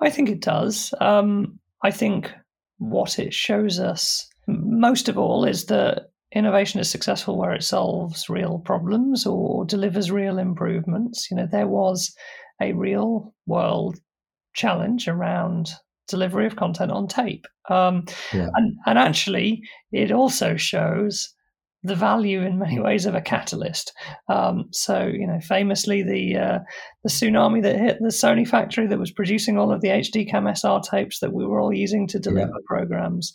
I 0.00 0.10
think 0.10 0.28
it 0.28 0.40
does. 0.40 0.94
Um, 1.00 1.58
I 1.82 1.90
think 1.90 2.32
what 2.78 3.18
it 3.18 3.34
shows 3.34 3.78
us 3.78 4.27
most 4.48 5.08
of 5.08 5.18
all 5.18 5.44
is 5.44 5.66
that 5.66 6.10
innovation 6.34 6.80
is 6.80 6.90
successful 6.90 7.38
where 7.38 7.52
it 7.52 7.62
solves 7.62 8.28
real 8.28 8.58
problems 8.58 9.26
or 9.26 9.64
delivers 9.64 10.10
real 10.10 10.38
improvements. 10.38 11.28
You 11.30 11.36
know, 11.36 11.46
there 11.50 11.68
was 11.68 12.14
a 12.60 12.72
real 12.72 13.34
world 13.46 13.98
challenge 14.54 15.06
around 15.06 15.70
delivery 16.08 16.46
of 16.46 16.56
content 16.56 16.90
on 16.90 17.06
tape. 17.06 17.46
Um, 17.68 18.06
yeah. 18.32 18.48
and, 18.54 18.76
and 18.86 18.98
actually, 18.98 19.62
it 19.92 20.10
also 20.10 20.56
shows 20.56 21.34
the 21.84 21.94
value 21.94 22.42
in 22.42 22.58
many 22.58 22.80
ways 22.80 23.06
of 23.06 23.14
a 23.14 23.20
catalyst. 23.20 23.92
Um, 24.28 24.68
so, 24.72 25.06
you 25.06 25.26
know, 25.26 25.40
famously, 25.40 26.02
the 26.02 26.36
uh, 26.36 26.58
the 27.04 27.10
tsunami 27.10 27.62
that 27.62 27.76
hit 27.76 27.98
the 28.00 28.08
Sony 28.08 28.48
factory 28.48 28.86
that 28.86 28.98
was 28.98 29.12
producing 29.12 29.58
all 29.58 29.70
of 29.70 29.80
the 29.80 29.88
HDCAM 29.88 30.56
SR 30.56 30.80
tapes 30.90 31.20
that 31.20 31.32
we 31.32 31.46
were 31.46 31.60
all 31.60 31.72
using 31.72 32.08
to 32.08 32.18
deliver 32.18 32.50
yeah. 32.52 32.66
programs 32.66 33.32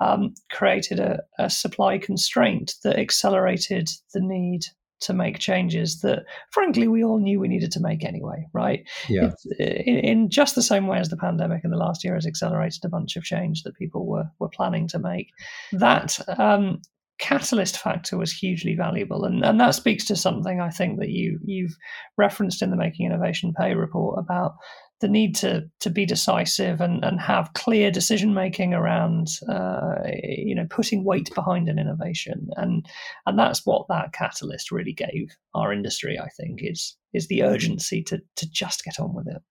um, 0.00 0.34
created 0.50 1.00
a, 1.00 1.20
a 1.38 1.48
supply 1.48 1.98
constraint 1.98 2.74
that 2.84 2.98
accelerated 2.98 3.88
the 4.12 4.20
need 4.20 4.62
to 4.98 5.12
make 5.12 5.38
changes 5.38 6.00
that, 6.00 6.24
frankly, 6.50 6.88
we 6.88 7.04
all 7.04 7.18
knew 7.18 7.38
we 7.38 7.48
needed 7.48 7.70
to 7.72 7.80
make 7.80 8.04
anyway, 8.04 8.46
right? 8.52 8.88
Yeah. 9.08 9.32
In, 9.58 9.96
in, 9.98 10.30
just 10.30 10.54
the 10.54 10.62
same 10.62 10.86
way 10.86 10.98
as 10.98 11.10
the 11.10 11.16
pandemic 11.16 11.62
in 11.64 11.70
the 11.70 11.76
last 11.76 12.02
year 12.02 12.14
has 12.14 12.26
accelerated 12.26 12.84
a 12.84 12.88
bunch 12.88 13.16
of 13.16 13.22
change 13.22 13.62
that 13.62 13.76
people 13.76 14.06
were 14.06 14.24
were 14.38 14.48
planning 14.48 14.88
to 14.88 14.98
make. 14.98 15.28
That 15.72 16.18
um, 16.38 16.80
catalyst 17.18 17.78
factor 17.78 18.16
was 18.16 18.32
hugely 18.32 18.74
valuable, 18.74 19.24
and 19.24 19.44
and 19.44 19.60
that 19.60 19.74
speaks 19.74 20.06
to 20.06 20.16
something 20.16 20.60
I 20.60 20.70
think 20.70 20.98
that 21.00 21.10
you 21.10 21.38
you've 21.44 21.76
referenced 22.16 22.62
in 22.62 22.70
the 22.70 22.76
Making 22.76 23.06
Innovation 23.06 23.52
Pay 23.58 23.74
report 23.74 24.18
about 24.18 24.54
the 25.00 25.08
need 25.08 25.34
to 25.36 25.68
to 25.80 25.90
be 25.90 26.06
decisive 26.06 26.80
and, 26.80 27.04
and 27.04 27.20
have 27.20 27.52
clear 27.54 27.90
decision 27.90 28.32
making 28.32 28.72
around 28.72 29.28
uh, 29.48 29.96
you 30.22 30.54
know 30.54 30.66
putting 30.70 31.04
weight 31.04 31.30
behind 31.34 31.68
an 31.68 31.78
innovation 31.78 32.48
and 32.56 32.86
and 33.26 33.38
that's 33.38 33.66
what 33.66 33.86
that 33.88 34.12
catalyst 34.12 34.70
really 34.70 34.94
gave 34.94 35.36
our 35.54 35.72
industry 35.72 36.18
I 36.18 36.28
think 36.30 36.60
is 36.62 36.96
is 37.12 37.28
the 37.28 37.42
urgency 37.42 38.02
to 38.04 38.20
to 38.36 38.50
just 38.50 38.84
get 38.84 39.00
on 39.00 39.14
with 39.14 39.26
it. 39.26 39.42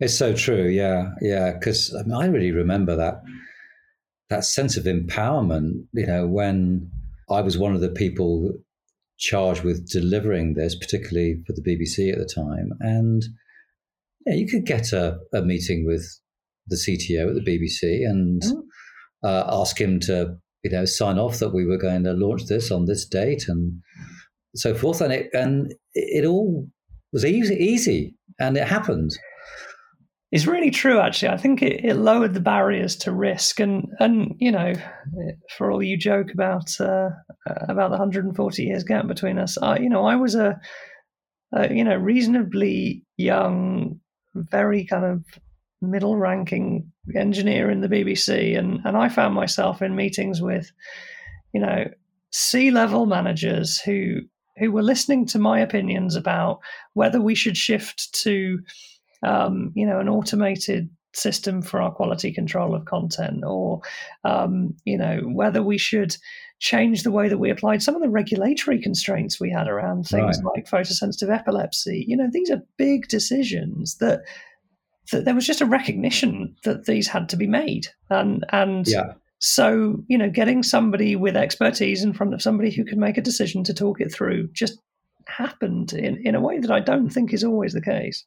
It's 0.00 0.14
so 0.14 0.34
true, 0.34 0.68
yeah, 0.68 1.10
yeah. 1.20 1.52
Because 1.52 1.94
I, 1.94 2.02
mean, 2.02 2.14
I 2.14 2.26
really 2.26 2.52
remember 2.52 2.96
that 2.96 3.22
that 4.28 4.44
sense 4.44 4.76
of 4.76 4.84
empowerment. 4.84 5.86
You 5.92 6.06
know, 6.06 6.26
when 6.26 6.90
I 7.30 7.40
was 7.40 7.58
one 7.58 7.74
of 7.74 7.80
the 7.80 7.90
people 7.90 8.52
charged 9.18 9.62
with 9.62 9.88
delivering 9.88 10.54
this, 10.54 10.74
particularly 10.74 11.42
for 11.46 11.52
the 11.52 11.62
BBC 11.62 12.12
at 12.12 12.18
the 12.18 12.26
time, 12.32 12.72
and 12.80 13.22
yeah, 14.26 14.34
you 14.34 14.46
could 14.46 14.66
get 14.66 14.92
a, 14.92 15.18
a 15.32 15.42
meeting 15.42 15.84
with 15.86 16.06
the 16.66 16.76
CTO 16.76 17.28
at 17.28 17.34
the 17.34 17.50
BBC 17.50 18.08
and 18.08 18.42
mm. 18.42 18.62
uh, 19.24 19.44
ask 19.60 19.80
him 19.80 20.00
to, 20.00 20.36
you 20.62 20.70
know, 20.70 20.84
sign 20.84 21.18
off 21.18 21.38
that 21.38 21.54
we 21.54 21.66
were 21.66 21.78
going 21.78 22.04
to 22.04 22.12
launch 22.12 22.46
this 22.46 22.70
on 22.70 22.86
this 22.86 23.06
date 23.06 23.44
and 23.48 23.80
so 24.54 24.74
forth. 24.74 25.00
And 25.00 25.12
it 25.12 25.30
and 25.32 25.72
it 25.94 26.24
all 26.24 26.66
was 27.12 27.24
easy, 27.24 27.54
easy, 27.54 28.16
and 28.38 28.56
it 28.56 28.66
happened. 28.66 29.10
It's 30.32 30.46
really 30.46 30.70
true, 30.70 31.00
actually. 31.00 31.30
I 31.30 31.38
think 31.38 31.60
it, 31.60 31.84
it 31.84 31.94
lowered 31.94 32.34
the 32.34 32.40
barriers 32.40 32.94
to 32.98 33.12
risk, 33.12 33.58
and 33.58 33.86
and 33.98 34.34
you 34.38 34.52
know, 34.52 34.74
for 35.56 35.72
all 35.72 35.82
you 35.82 35.96
joke 35.96 36.28
about 36.32 36.80
uh, 36.80 37.08
about 37.46 37.88
the 37.88 37.98
140 37.98 38.62
years 38.62 38.84
gap 38.84 39.08
between 39.08 39.38
us, 39.38 39.58
I, 39.58 39.78
you 39.78 39.88
know, 39.88 40.04
I 40.04 40.14
was 40.14 40.36
a, 40.36 40.60
a 41.52 41.74
you 41.74 41.82
know 41.82 41.96
reasonably 41.96 43.04
young 43.16 43.98
very 44.34 44.84
kind 44.84 45.04
of 45.04 45.24
middle 45.82 46.16
ranking 46.16 46.90
engineer 47.14 47.70
in 47.70 47.80
the 47.80 47.88
BBC. 47.88 48.58
And, 48.58 48.80
and 48.84 48.96
I 48.96 49.08
found 49.08 49.34
myself 49.34 49.82
in 49.82 49.96
meetings 49.96 50.40
with, 50.40 50.70
you 51.52 51.60
know, 51.60 51.84
C 52.32 52.70
level 52.70 53.06
managers 53.06 53.80
who 53.80 54.20
who 54.58 54.70
were 54.70 54.82
listening 54.82 55.26
to 55.26 55.38
my 55.38 55.58
opinions 55.58 56.16
about 56.16 56.60
whether 56.92 57.20
we 57.20 57.34
should 57.34 57.56
shift 57.56 58.12
to, 58.12 58.58
um, 59.22 59.72
you 59.74 59.86
know, 59.86 59.98
an 60.00 60.08
automated 60.08 60.90
system 61.14 61.62
for 61.62 61.80
our 61.80 61.90
quality 61.90 62.30
control 62.30 62.74
of 62.74 62.84
content, 62.84 63.42
or, 63.44 63.80
um, 64.24 64.76
you 64.84 64.98
know, 64.98 65.20
whether 65.24 65.62
we 65.62 65.78
should 65.78 66.14
changed 66.60 67.04
the 67.04 67.10
way 67.10 67.28
that 67.28 67.38
we 67.38 67.50
applied 67.50 67.82
some 67.82 67.96
of 67.96 68.02
the 68.02 68.08
regulatory 68.08 68.80
constraints 68.80 69.40
we 69.40 69.50
had 69.50 69.66
around 69.66 70.06
things 70.06 70.40
right. 70.44 70.54
like 70.54 70.68
photosensitive 70.68 71.34
epilepsy. 71.34 72.04
You 72.06 72.16
know, 72.16 72.28
these 72.30 72.50
are 72.50 72.62
big 72.76 73.08
decisions 73.08 73.96
that 73.96 74.20
that 75.10 75.24
there 75.24 75.34
was 75.34 75.46
just 75.46 75.62
a 75.62 75.66
recognition 75.66 76.54
that 76.64 76.84
these 76.84 77.08
had 77.08 77.28
to 77.30 77.36
be 77.36 77.46
made, 77.46 77.88
and 78.10 78.44
and 78.50 78.86
yeah. 78.86 79.14
so 79.38 80.04
you 80.06 80.18
know, 80.18 80.30
getting 80.30 80.62
somebody 80.62 81.16
with 81.16 81.34
expertise 81.34 82.04
in 82.04 82.12
front 82.12 82.34
of 82.34 82.42
somebody 82.42 82.70
who 82.70 82.84
could 82.84 82.98
make 82.98 83.16
a 83.16 83.22
decision 83.22 83.64
to 83.64 83.74
talk 83.74 84.00
it 84.00 84.12
through 84.12 84.48
just 84.52 84.78
happened 85.26 85.94
in 85.94 86.18
in 86.26 86.34
a 86.34 86.40
way 86.40 86.58
that 86.58 86.70
I 86.70 86.80
don't 86.80 87.08
think 87.08 87.32
is 87.32 87.42
always 87.42 87.72
the 87.72 87.82
case. 87.82 88.24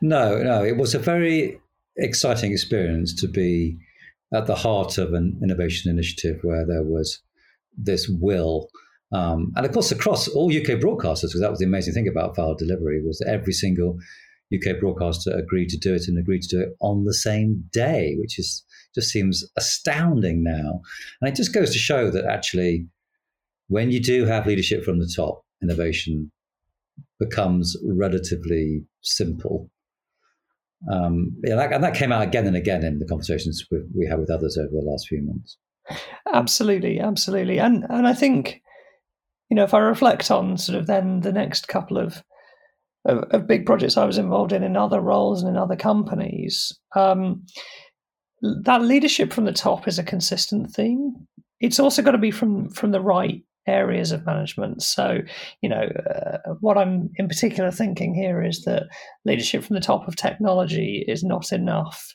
No, 0.00 0.42
no, 0.42 0.64
it 0.64 0.76
was 0.76 0.94
a 0.94 0.98
very 0.98 1.60
exciting 1.96 2.52
experience 2.52 3.12
to 3.20 3.26
be 3.26 3.76
at 4.32 4.46
the 4.46 4.54
heart 4.54 4.98
of 4.98 5.12
an 5.12 5.40
innovation 5.42 5.90
initiative 5.90 6.38
where 6.42 6.64
there 6.64 6.84
was 6.84 7.20
this 7.78 8.08
will. 8.08 8.68
Um, 9.12 9.52
and 9.56 9.64
of 9.64 9.72
course, 9.72 9.90
across 9.90 10.28
all 10.28 10.54
UK 10.54 10.78
broadcasters, 10.80 11.28
because 11.28 11.40
that 11.40 11.50
was 11.50 11.60
the 11.60 11.66
amazing 11.66 11.94
thing 11.94 12.08
about 12.08 12.36
file 12.36 12.54
delivery, 12.54 13.02
was 13.02 13.18
that 13.18 13.28
every 13.28 13.52
single 13.52 13.98
UK 14.54 14.80
broadcaster 14.80 15.30
agreed 15.36 15.68
to 15.70 15.78
do 15.78 15.94
it 15.94 16.08
and 16.08 16.18
agreed 16.18 16.42
to 16.42 16.56
do 16.56 16.62
it 16.62 16.70
on 16.80 17.04
the 17.04 17.14
same 17.14 17.64
day, 17.72 18.16
which 18.18 18.38
is 18.38 18.64
just 18.94 19.10
seems 19.10 19.44
astounding 19.56 20.42
now. 20.42 20.80
And 21.20 21.28
it 21.28 21.36
just 21.36 21.54
goes 21.54 21.70
to 21.72 21.78
show 21.78 22.10
that 22.10 22.24
actually, 22.24 22.86
when 23.68 23.90
you 23.90 24.00
do 24.00 24.24
have 24.24 24.46
leadership 24.46 24.84
from 24.84 24.98
the 24.98 25.12
top, 25.14 25.44
innovation 25.62 26.30
becomes 27.18 27.76
relatively 27.84 28.84
simple. 29.02 29.70
Um, 30.90 31.36
yeah, 31.44 31.56
that, 31.56 31.72
and 31.72 31.84
that 31.84 31.94
came 31.94 32.12
out 32.12 32.22
again 32.22 32.46
and 32.46 32.56
again 32.56 32.84
in 32.84 32.98
the 32.98 33.06
conversations 33.06 33.66
we, 33.70 33.78
we 33.94 34.06
had 34.06 34.20
with 34.20 34.30
others 34.30 34.56
over 34.56 34.70
the 34.70 34.90
last 34.90 35.08
few 35.08 35.22
months. 35.22 35.58
Absolutely, 36.32 37.00
absolutely, 37.00 37.58
and 37.58 37.84
and 37.88 38.06
I 38.06 38.12
think 38.12 38.62
you 39.50 39.54
know 39.54 39.64
if 39.64 39.74
I 39.74 39.78
reflect 39.78 40.30
on 40.30 40.56
sort 40.58 40.78
of 40.78 40.86
then 40.86 41.20
the 41.20 41.32
next 41.32 41.68
couple 41.68 41.98
of 41.98 42.22
of, 43.04 43.24
of 43.30 43.46
big 43.46 43.64
projects 43.66 43.96
I 43.96 44.04
was 44.04 44.18
involved 44.18 44.52
in 44.52 44.62
in 44.62 44.76
other 44.76 45.00
roles 45.00 45.42
and 45.42 45.50
in 45.50 45.56
other 45.56 45.76
companies, 45.76 46.72
um, 46.94 47.44
that 48.42 48.82
leadership 48.82 49.32
from 49.32 49.44
the 49.44 49.52
top 49.52 49.88
is 49.88 49.98
a 49.98 50.04
consistent 50.04 50.70
theme. 50.70 51.14
It's 51.60 51.80
also 51.80 52.02
got 52.02 52.12
to 52.12 52.18
be 52.18 52.30
from 52.30 52.70
from 52.70 52.92
the 52.92 53.00
right 53.00 53.42
areas 53.66 54.12
of 54.12 54.24
management. 54.26 54.82
So, 54.82 55.18
you 55.60 55.68
know, 55.68 55.82
uh, 55.82 56.54
what 56.60 56.78
I'm 56.78 57.10
in 57.16 57.28
particular 57.28 57.70
thinking 57.70 58.14
here 58.14 58.42
is 58.42 58.64
that 58.64 58.84
leadership 59.24 59.62
from 59.62 59.74
the 59.74 59.80
top 59.80 60.08
of 60.08 60.16
technology 60.16 61.04
is 61.06 61.22
not 61.22 61.52
enough 61.52 62.14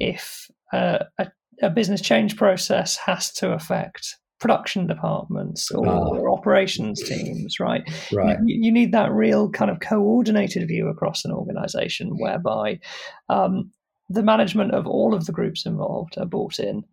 if 0.00 0.50
uh, 0.72 1.00
a, 1.18 1.28
a, 1.62 1.70
business 1.70 2.00
change 2.00 2.36
process 2.36 2.96
has 2.96 3.32
to 3.32 3.52
affect 3.52 4.16
production 4.40 4.86
departments 4.86 5.70
or, 5.70 5.86
oh. 5.88 6.18
or 6.18 6.30
operations 6.30 7.02
teams, 7.02 7.58
right? 7.58 7.82
Right. 8.12 8.36
You, 8.44 8.66
you, 8.66 8.72
need 8.72 8.92
that 8.92 9.10
real 9.12 9.50
kind 9.50 9.70
of 9.70 9.80
coordinated 9.80 10.66
view 10.68 10.88
across 10.88 11.24
an 11.24 11.32
organization 11.32 12.10
whereby 12.18 12.80
um, 13.28 13.70
the 14.08 14.22
management 14.22 14.72
of 14.72 14.86
all 14.86 15.14
of 15.14 15.26
the 15.26 15.32
groups 15.32 15.64
involved 15.64 16.18
are 16.18 16.26
brought 16.26 16.58
in 16.58 16.84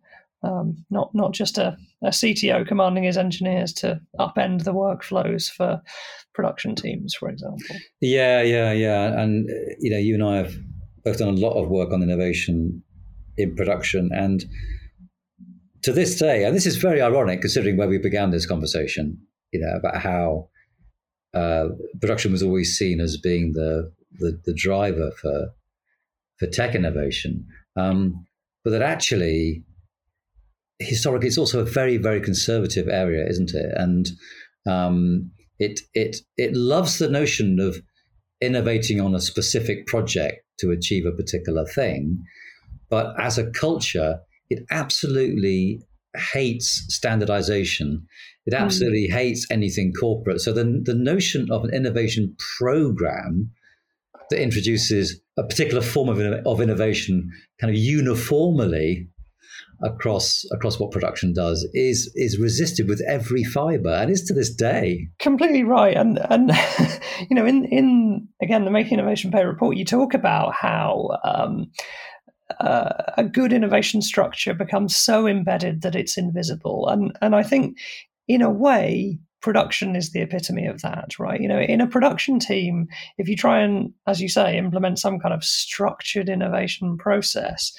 um, 0.42 0.84
not 0.90 1.14
not 1.14 1.32
just 1.32 1.58
a, 1.58 1.76
a 2.02 2.08
CTO 2.08 2.66
commanding 2.66 3.04
his 3.04 3.16
engineers 3.16 3.72
to 3.74 4.00
upend 4.18 4.64
the 4.64 4.74
workflows 4.74 5.50
for 5.50 5.80
production 6.34 6.74
teams, 6.74 7.14
for 7.14 7.28
example. 7.28 7.76
Yeah, 8.00 8.42
yeah, 8.42 8.72
yeah, 8.72 9.20
and 9.20 9.48
you 9.78 9.90
know, 9.90 9.98
you 9.98 10.14
and 10.14 10.24
I 10.24 10.36
have 10.36 10.54
both 11.04 11.18
done 11.18 11.28
a 11.28 11.32
lot 11.32 11.60
of 11.60 11.68
work 11.68 11.92
on 11.92 12.02
innovation 12.02 12.82
in 13.36 13.54
production, 13.54 14.10
and 14.12 14.44
to 15.82 15.92
this 15.92 16.18
day, 16.18 16.44
and 16.44 16.54
this 16.54 16.66
is 16.66 16.76
very 16.76 17.00
ironic 17.00 17.40
considering 17.40 17.76
where 17.76 17.88
we 17.88 17.98
began 17.98 18.30
this 18.30 18.46
conversation, 18.46 19.18
you 19.52 19.60
know, 19.60 19.76
about 19.76 20.00
how 20.00 20.48
uh, 21.34 21.68
production 22.00 22.32
was 22.32 22.42
always 22.42 22.76
seen 22.76 23.00
as 23.00 23.16
being 23.16 23.52
the 23.54 23.92
the, 24.18 24.40
the 24.44 24.54
driver 24.54 25.10
for 25.20 25.48
for 26.38 26.46
tech 26.46 26.74
innovation, 26.74 27.46
um, 27.76 28.26
but 28.64 28.70
that 28.70 28.82
actually 28.82 29.64
historically 30.78 31.28
it's 31.28 31.38
also 31.38 31.60
a 31.60 31.64
very 31.64 31.96
very 31.96 32.20
conservative 32.20 32.88
area, 32.88 33.26
isn't 33.28 33.54
it? 33.54 33.72
And 33.76 34.10
um, 34.66 35.30
it 35.58 35.80
it 35.94 36.16
it 36.36 36.54
loves 36.54 36.98
the 36.98 37.08
notion 37.08 37.58
of 37.60 37.76
innovating 38.40 39.00
on 39.00 39.14
a 39.14 39.20
specific 39.20 39.86
project 39.86 40.44
to 40.58 40.70
achieve 40.70 41.06
a 41.06 41.12
particular 41.12 41.64
thing, 41.64 42.22
but 42.92 43.18
as 43.18 43.38
a 43.38 43.50
culture, 43.52 44.20
it 44.50 44.66
absolutely 44.70 45.80
hates 46.34 46.84
standardization. 46.90 48.06
It 48.44 48.54
hmm. 48.54 48.62
absolutely 48.62 49.08
mm. 49.08 49.14
hates 49.14 49.46
anything 49.50 49.94
corporate. 49.98 50.42
So 50.42 50.52
the 50.52 50.82
the 50.84 50.94
notion 50.94 51.50
of 51.50 51.64
an 51.64 51.72
innovation 51.72 52.36
program 52.58 53.50
that 54.28 54.42
introduces 54.42 55.18
a 55.38 55.42
particular 55.42 55.80
form 55.80 56.10
of, 56.10 56.18
of 56.46 56.60
innovation 56.60 57.30
kind 57.58 57.70
of 57.70 57.80
uniformly 57.80 59.08
across 59.82 60.44
across 60.52 60.78
what 60.78 60.90
production 60.90 61.32
does 61.32 61.66
is 61.72 62.12
is 62.14 62.38
resisted 62.38 62.88
with 62.88 63.02
every 63.08 63.42
fiber 63.42 63.90
and 63.90 64.10
is 64.10 64.22
to 64.22 64.34
this 64.34 64.54
day 64.54 65.08
completely 65.18 65.64
right 65.64 65.96
and 65.96 66.20
and 66.30 66.52
you 67.30 67.34
know 67.34 67.44
in 67.44 67.64
in 67.64 68.28
again 68.40 68.64
the 68.64 68.70
making 68.70 68.98
innovation 68.98 69.32
pay 69.32 69.44
report 69.44 69.76
you 69.76 69.84
talk 69.84 70.14
about 70.14 70.54
how 70.54 71.18
um, 71.24 71.66
uh, 72.60 73.04
a 73.16 73.24
good 73.24 73.52
innovation 73.52 74.02
structure 74.02 74.54
becomes 74.54 74.96
so 74.96 75.26
embedded 75.26 75.82
that 75.82 75.96
it's 75.96 76.18
invisible 76.18 76.88
and 76.88 77.16
and 77.22 77.34
i 77.34 77.42
think 77.42 77.78
in 78.28 78.42
a 78.42 78.50
way 78.50 79.18
production 79.42 79.96
is 79.96 80.12
the 80.12 80.20
epitome 80.20 80.66
of 80.66 80.80
that, 80.82 81.18
right? 81.18 81.40
You 81.40 81.48
know, 81.48 81.60
in 81.60 81.80
a 81.80 81.86
production 81.86 82.38
team, 82.38 82.86
if 83.18 83.28
you 83.28 83.36
try 83.36 83.60
and, 83.60 83.92
as 84.06 84.22
you 84.22 84.28
say, 84.28 84.56
implement 84.56 85.00
some 85.00 85.18
kind 85.18 85.34
of 85.34 85.44
structured 85.44 86.28
innovation 86.28 86.96
process, 86.96 87.72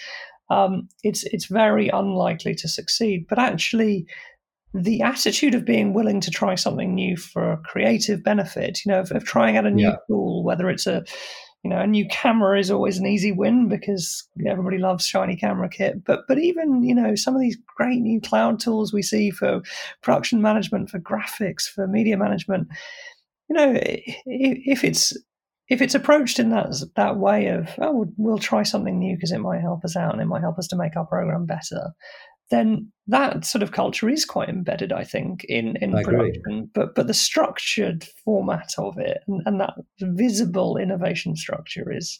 um, 0.49 0.89
it's 1.03 1.23
it's 1.23 1.45
very 1.45 1.87
unlikely 1.87 2.53
to 2.55 2.67
succeed. 2.67 3.25
But 3.27 3.39
actually, 3.39 4.05
the 4.73 5.01
attitude 5.01 5.55
of 5.55 5.65
being 5.65 5.93
willing 5.93 6.19
to 6.21 6.31
try 6.31 6.55
something 6.55 6.93
new 6.93 7.15
for 7.15 7.53
a 7.53 7.57
creative 7.57 8.23
benefit, 8.23 8.81
you 8.85 8.91
know, 8.91 8.99
of, 8.99 9.11
of 9.11 9.23
trying 9.23 9.57
out 9.57 9.65
a 9.65 9.71
new 9.71 9.87
yeah. 9.87 9.95
tool, 10.07 10.43
whether 10.43 10.69
it's 10.69 10.85
a 10.85 11.03
you 11.63 11.69
know, 11.69 11.79
a 11.79 11.87
new 11.87 12.05
camera 12.09 12.59
is 12.59 12.69
always 12.69 12.97
an 12.97 13.05
easy 13.05 13.31
win 13.31 13.69
because 13.69 14.27
everybody 14.45 14.77
loves 14.77 15.05
shiny 15.05 15.37
camera 15.37 15.69
kit. 15.69 16.03
But 16.03 16.27
but 16.27 16.37
even 16.37 16.83
you 16.83 16.93
know 16.93 17.15
some 17.15 17.35
of 17.35 17.41
these 17.41 17.57
great 17.77 18.01
new 18.01 18.19
cloud 18.19 18.59
tools 18.59 18.91
we 18.91 19.01
see 19.01 19.31
for 19.31 19.61
production 20.01 20.41
management, 20.41 20.89
for 20.89 20.99
graphics, 20.99 21.63
for 21.63 21.87
media 21.87 22.17
management, 22.17 22.67
you 23.49 23.55
know, 23.55 23.79
if 23.81 24.83
it's 24.83 25.13
if 25.69 25.81
it's 25.81 25.95
approached 25.95 26.37
in 26.37 26.49
that 26.49 26.73
that 26.95 27.17
way 27.17 27.47
of 27.47 27.69
oh 27.79 28.05
we'll 28.17 28.37
try 28.37 28.63
something 28.63 28.99
new 28.99 29.15
because 29.15 29.31
it 29.31 29.39
might 29.39 29.61
help 29.61 29.85
us 29.85 29.95
out 29.95 30.11
and 30.11 30.21
it 30.21 30.25
might 30.25 30.41
help 30.41 30.59
us 30.59 30.67
to 30.67 30.75
make 30.75 30.97
our 30.97 31.05
program 31.05 31.45
better 31.45 31.93
then 32.53 32.91
that 33.07 33.45
sort 33.45 33.63
of 33.63 33.71
culture 33.71 34.09
is 34.09 34.25
quite 34.25 34.49
embedded 34.49 34.91
i 34.91 35.03
think 35.03 35.43
in 35.45 35.75
in 35.81 35.95
I 35.95 36.03
production 36.03 36.41
agree. 36.47 36.69
but 36.73 36.95
but 36.95 37.07
the 37.07 37.13
structured 37.13 38.05
format 38.23 38.71
of 38.77 38.97
it 38.97 39.19
and, 39.27 39.41
and 39.45 39.59
that 39.59 39.73
visible 40.01 40.77
innovation 40.77 41.35
structure 41.35 41.91
is 41.91 42.19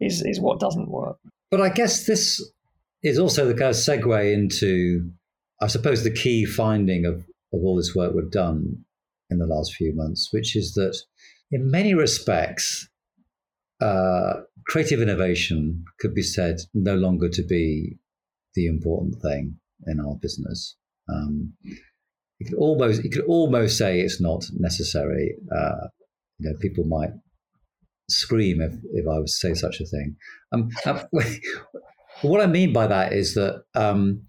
is 0.00 0.22
is 0.22 0.40
what 0.40 0.60
doesn't 0.60 0.90
work 0.90 1.18
but 1.50 1.60
i 1.60 1.68
guess 1.68 2.06
this 2.06 2.40
is 3.02 3.18
also 3.18 3.46
the 3.46 3.54
kind 3.54 3.70
of 3.70 3.76
segue 3.76 4.32
into 4.32 5.08
i 5.62 5.66
suppose 5.66 6.02
the 6.02 6.10
key 6.10 6.44
finding 6.44 7.04
of 7.04 7.24
of 7.52 7.64
all 7.64 7.76
this 7.76 7.94
work 7.94 8.14
we've 8.14 8.30
done 8.30 8.84
in 9.30 9.38
the 9.38 9.46
last 9.46 9.74
few 9.74 9.94
months 9.94 10.28
which 10.32 10.56
is 10.56 10.74
that 10.74 10.96
in 11.50 11.70
many 11.70 11.94
respects, 11.94 12.88
uh, 13.80 14.34
creative 14.66 15.00
innovation 15.00 15.84
could 15.98 16.14
be 16.14 16.22
said 16.22 16.56
no 16.74 16.94
longer 16.94 17.28
to 17.28 17.42
be 17.42 17.96
the 18.58 18.66
important 18.66 19.14
thing 19.22 19.56
in 19.86 20.00
our 20.00 20.16
business. 20.20 20.76
Um, 21.08 21.52
you 22.38 22.46
could 22.46 22.58
almost 22.58 23.04
you 23.04 23.10
could 23.10 23.24
almost 23.26 23.78
say 23.78 24.00
it's 24.00 24.20
not 24.20 24.44
necessary. 24.58 25.36
Uh, 25.50 25.86
you 26.38 26.50
know, 26.50 26.56
people 26.60 26.84
might 26.84 27.10
scream 28.10 28.60
if, 28.60 28.72
if 28.92 29.06
I 29.06 29.18
was 29.18 29.38
to 29.38 29.48
say 29.48 29.54
such 29.54 29.80
a 29.80 29.86
thing. 29.86 30.16
Um, 30.52 30.68
uh, 30.84 31.04
what 32.22 32.40
I 32.40 32.46
mean 32.46 32.72
by 32.72 32.86
that 32.88 33.12
is 33.12 33.34
that 33.34 33.62
um, 33.74 34.22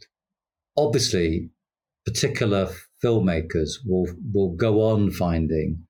obviously 0.77 1.49
particular 2.05 2.69
filmmakers 3.03 3.71
will 3.85 4.07
will 4.33 4.55
go 4.55 4.81
on 4.81 5.09
finding 5.11 5.87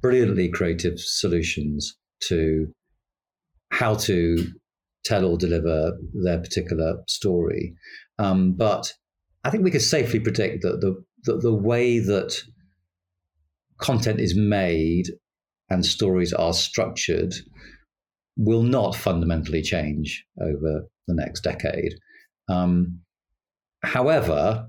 brilliantly 0.00 0.48
creative 0.48 0.98
solutions 0.98 1.96
to 2.28 2.72
how 3.72 3.94
to 3.94 4.46
tell 5.04 5.24
or 5.24 5.36
deliver 5.36 5.92
their 6.24 6.38
particular 6.38 7.02
story. 7.06 7.74
Um, 8.18 8.52
but 8.52 8.92
I 9.44 9.50
think 9.50 9.64
we 9.64 9.70
could 9.70 9.82
safely 9.82 10.20
predict 10.20 10.62
that 10.62 10.80
the, 10.80 11.02
the, 11.24 11.38
the 11.38 11.54
way 11.54 11.98
that 11.98 12.36
content 13.78 14.20
is 14.20 14.36
made 14.36 15.06
and 15.68 15.84
stories 15.84 16.32
are 16.32 16.52
structured 16.52 17.34
will 18.36 18.62
not 18.62 18.94
fundamentally 18.94 19.62
change 19.62 20.24
over 20.40 20.86
the 21.06 21.14
next 21.14 21.40
decade. 21.42 21.94
Um, 22.48 23.00
however, 23.82 24.68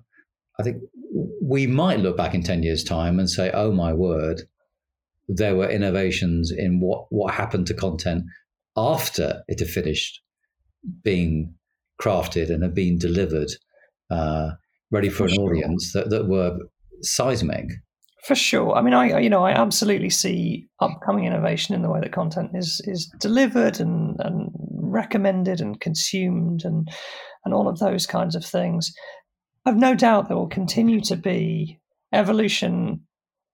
I 0.60 0.64
think 0.64 0.82
we 1.42 1.68
might 1.68 2.00
look 2.00 2.18
back 2.18 2.34
in 2.34 2.44
10 2.44 2.64
years' 2.64 2.84
time 2.84 3.20
and 3.20 3.30
say, 3.30 3.52
oh 3.52 3.72
my 3.72 3.94
word, 3.94 4.42
there 5.28 5.56
were 5.56 5.70
innovations 5.70 6.52
in 6.52 6.80
what, 6.80 7.06
what 7.10 7.34
happened 7.34 7.68
to 7.68 7.74
content 7.74 8.24
after 8.76 9.44
it 9.48 9.60
had 9.60 9.70
finished 9.70 10.22
being 11.04 11.56
crafted 12.02 12.50
and 12.50 12.64
had 12.64 12.76
been 12.76 12.98
delivered, 12.98 13.50
uh, 14.10 14.52
ready 14.92 15.10
for, 15.10 15.18
for 15.20 15.24
an 15.26 15.36
sure. 15.36 15.50
audience 15.50 15.94
that, 15.94 16.10
that 16.10 16.28
were 16.28 16.58
seismic. 17.02 17.70
For 18.24 18.36
sure. 18.36 18.74
I 18.74 18.82
mean, 18.82 18.94
I 18.94 19.20
you 19.20 19.30
know 19.30 19.44
I 19.44 19.52
absolutely 19.52 20.10
see 20.10 20.68
upcoming 20.80 21.26
innovation 21.26 21.76
in 21.76 21.82
the 21.82 21.90
way 21.90 22.00
that 22.00 22.14
content 22.14 22.52
is 22.54 22.82
is 22.86 23.12
delivered 23.20 23.82
and 23.82 24.16
and 24.20 24.50
recommended 24.72 25.60
and 25.60 25.80
consumed 25.80 26.64
and 26.64 26.90
and 27.44 27.54
all 27.54 27.68
of 27.68 27.80
those 27.80 28.06
kinds 28.06 28.36
of 28.36 28.46
things. 28.46 28.94
I've 29.66 29.78
no 29.78 29.94
doubt 29.94 30.28
there 30.28 30.38
will 30.38 30.48
continue 30.48 31.02
to 31.02 31.18
be 31.18 31.80
evolution 32.14 33.02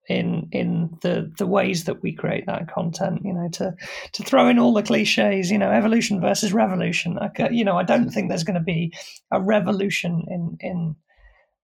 in 0.09 0.49
in 0.51 0.97
the 1.01 1.31
the 1.37 1.47
ways 1.47 1.85
that 1.85 2.01
we 2.01 2.11
create 2.11 2.45
that 2.47 2.67
content 2.67 3.21
you 3.23 3.31
know 3.31 3.47
to 3.49 3.73
to 4.11 4.23
throw 4.23 4.49
in 4.49 4.59
all 4.59 4.73
the 4.73 4.83
cliches 4.83 5.51
you 5.51 5.57
know 5.57 5.71
evolution 5.71 6.19
versus 6.19 6.51
revolution 6.51 7.17
I, 7.19 7.49
you 7.49 7.63
know 7.63 7.77
i 7.77 7.83
don't 7.83 8.09
think 8.09 8.27
there's 8.27 8.43
going 8.43 8.55
to 8.55 8.63
be 8.63 8.93
a 9.31 9.39
revolution 9.39 10.25
in 10.27 10.57
in 10.59 10.95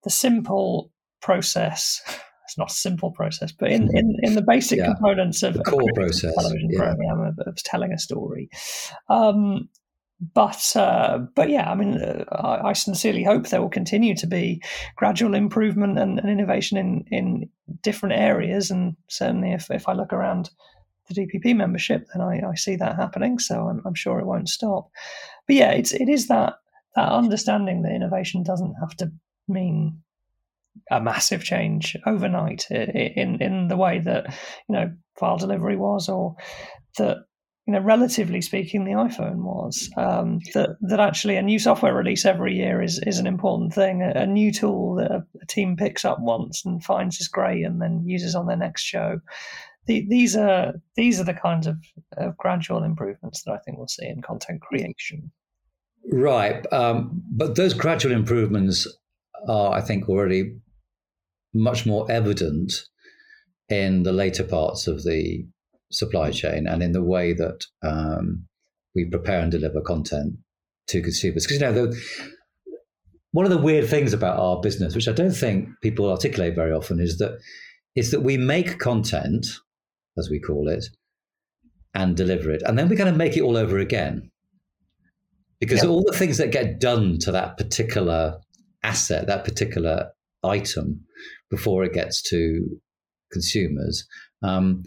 the 0.03 0.11
simple 0.11 0.91
process 1.21 2.01
it's 2.45 2.57
not 2.57 2.71
a 2.71 2.75
simple 2.75 3.11
process 3.11 3.51
but 3.51 3.71
in 3.71 3.89
in, 3.97 4.15
in 4.21 4.35
the 4.35 4.43
basic 4.43 4.77
yeah. 4.77 4.85
components 4.85 5.41
of 5.41 5.55
the 5.55 5.63
core 5.63 5.81
process 5.95 6.33
television 6.35 6.69
yeah. 6.71 6.79
program 6.79 7.21
of, 7.21 7.39
of, 7.47 7.55
telling 7.63 7.91
a 7.91 7.97
story 7.97 8.47
um, 9.09 9.67
but 10.21 10.75
uh, 10.75 11.19
but 11.35 11.49
yeah, 11.49 11.69
I 11.69 11.75
mean, 11.75 12.01
uh, 12.01 12.61
I, 12.63 12.73
sincerely 12.73 13.23
hope 13.23 13.47
there 13.47 13.61
will 13.61 13.69
continue 13.69 14.15
to 14.15 14.27
be 14.27 14.61
gradual 14.95 15.35
improvement 15.35 15.99
and, 15.99 16.19
and, 16.19 16.29
innovation 16.29 16.77
in 16.77 17.05
in 17.11 17.49
different 17.81 18.15
areas. 18.15 18.71
And 18.71 18.95
certainly, 19.09 19.51
if 19.51 19.69
if 19.69 19.89
I 19.89 19.93
look 19.93 20.13
around 20.13 20.51
the 21.09 21.15
DPP 21.15 21.55
membership, 21.55 22.07
then 22.13 22.21
I, 22.21 22.41
I 22.49 22.55
see 22.55 22.77
that 22.77 22.95
happening. 22.95 23.39
So 23.39 23.67
I'm, 23.67 23.81
I'm 23.85 23.93
sure 23.93 24.19
it 24.19 24.25
won't 24.25 24.49
stop. 24.49 24.89
But 25.47 25.57
yeah, 25.57 25.71
it's 25.71 25.91
it 25.91 26.07
is 26.07 26.27
that 26.27 26.55
that 26.95 27.11
understanding 27.11 27.81
that 27.81 27.91
innovation 27.91 28.41
doesn't 28.41 28.75
have 28.79 28.95
to 28.97 29.11
mean 29.49 30.01
a 30.91 31.01
massive 31.01 31.43
change 31.43 31.97
overnight 32.05 32.69
in 32.71 33.41
in 33.41 33.67
the 33.67 33.77
way 33.77 33.99
that 33.99 34.27
you 34.69 34.75
know 34.75 34.93
file 35.19 35.37
delivery 35.37 35.75
was, 35.75 36.07
or 36.07 36.35
that 36.97 37.25
you 37.67 37.73
know, 37.73 37.79
relatively 37.79 38.41
speaking, 38.41 38.85
the 38.85 38.91
iPhone 38.91 39.37
was 39.37 39.89
um, 39.97 40.39
that 40.53 40.77
that 40.81 40.99
actually 40.99 41.35
a 41.35 41.41
new 41.41 41.57
software 41.57 41.95
release 41.95 42.23
every 42.23 42.53
year 42.55 42.81
is 42.81 42.99
is 43.07 43.17
an 43.17 43.25
important 43.25 43.73
thing. 43.73 44.03
A, 44.03 44.21
a 44.21 44.27
new 44.27 44.51
tool 44.51 44.95
that 44.95 45.09
a, 45.09 45.25
a, 45.41 45.45
team 45.47 45.75
picks 45.75 46.05
up 46.05 46.19
once 46.19 46.63
and 46.63 46.83
finds 46.83 47.19
is 47.19 47.27
great, 47.27 47.63
and 47.63 47.81
then 47.81 48.03
uses 48.05 48.35
on 48.35 48.45
their 48.45 48.57
next 48.57 48.83
show. 48.83 49.19
The, 49.87 50.05
these 50.07 50.35
are 50.35 50.73
these 50.95 51.19
are 51.19 51.23
the 51.23 51.33
kinds 51.33 51.65
of, 51.65 51.77
of, 52.17 52.37
gradual 52.37 52.83
improvements 52.83 53.43
that 53.43 53.53
I 53.53 53.57
think 53.57 53.77
we'll 53.77 53.87
see 53.87 54.07
in 54.07 54.21
content 54.21 54.61
creation. 54.61 55.31
Right, 56.11 56.71
um, 56.71 57.23
but 57.31 57.55
those 57.55 57.73
gradual 57.73 58.11
improvements 58.11 58.87
are, 59.47 59.73
I 59.73 59.81
think, 59.81 60.07
already 60.07 60.55
much 61.55 61.87
more 61.87 62.09
evident 62.11 62.73
in 63.69 64.03
the 64.03 64.13
later 64.13 64.43
parts 64.43 64.85
of 64.85 65.03
the 65.03 65.47
supply 65.95 66.29
chain 66.31 66.67
and 66.67 66.83
in 66.83 66.91
the 66.91 67.03
way 67.03 67.33
that 67.33 67.65
um, 67.81 68.45
we 68.93 69.05
prepare 69.05 69.39
and 69.39 69.51
deliver 69.51 69.81
content 69.81 70.35
to 70.87 71.01
consumers. 71.01 71.45
Because 71.45 71.61
you 71.61 71.65
know, 71.65 71.73
the, 71.73 72.01
one 73.31 73.45
of 73.45 73.51
the 73.51 73.57
weird 73.57 73.87
things 73.87 74.13
about 74.13 74.39
our 74.39 74.59
business, 74.61 74.95
which 74.95 75.07
I 75.07 75.13
don't 75.13 75.35
think 75.35 75.69
people 75.81 76.09
articulate 76.09 76.55
very 76.55 76.71
often, 76.71 76.99
is 76.99 77.17
that 77.17 77.39
is 77.95 78.11
that 78.11 78.21
we 78.21 78.37
make 78.37 78.77
content, 78.79 79.47
as 80.17 80.29
we 80.29 80.39
call 80.39 80.67
it, 80.67 80.85
and 81.93 82.15
deliver 82.15 82.51
it, 82.51 82.61
and 82.65 82.77
then 82.77 82.89
we're 82.89 82.97
going 82.97 83.11
to 83.11 83.17
make 83.17 83.37
it 83.37 83.41
all 83.41 83.57
over 83.57 83.77
again. 83.77 84.31
Because 85.61 85.83
all 85.85 86.03
the 86.03 86.17
things 86.17 86.37
that 86.37 86.51
get 86.51 86.81
done 86.81 87.17
to 87.19 87.31
that 87.31 87.57
particular 87.57 88.39
asset, 88.83 89.27
that 89.27 89.45
particular 89.45 90.11
item, 90.43 91.05
before 91.49 91.85
it 91.85 91.93
gets 91.93 92.21
to 92.23 92.79
consumers, 93.31 94.05
um, 94.43 94.83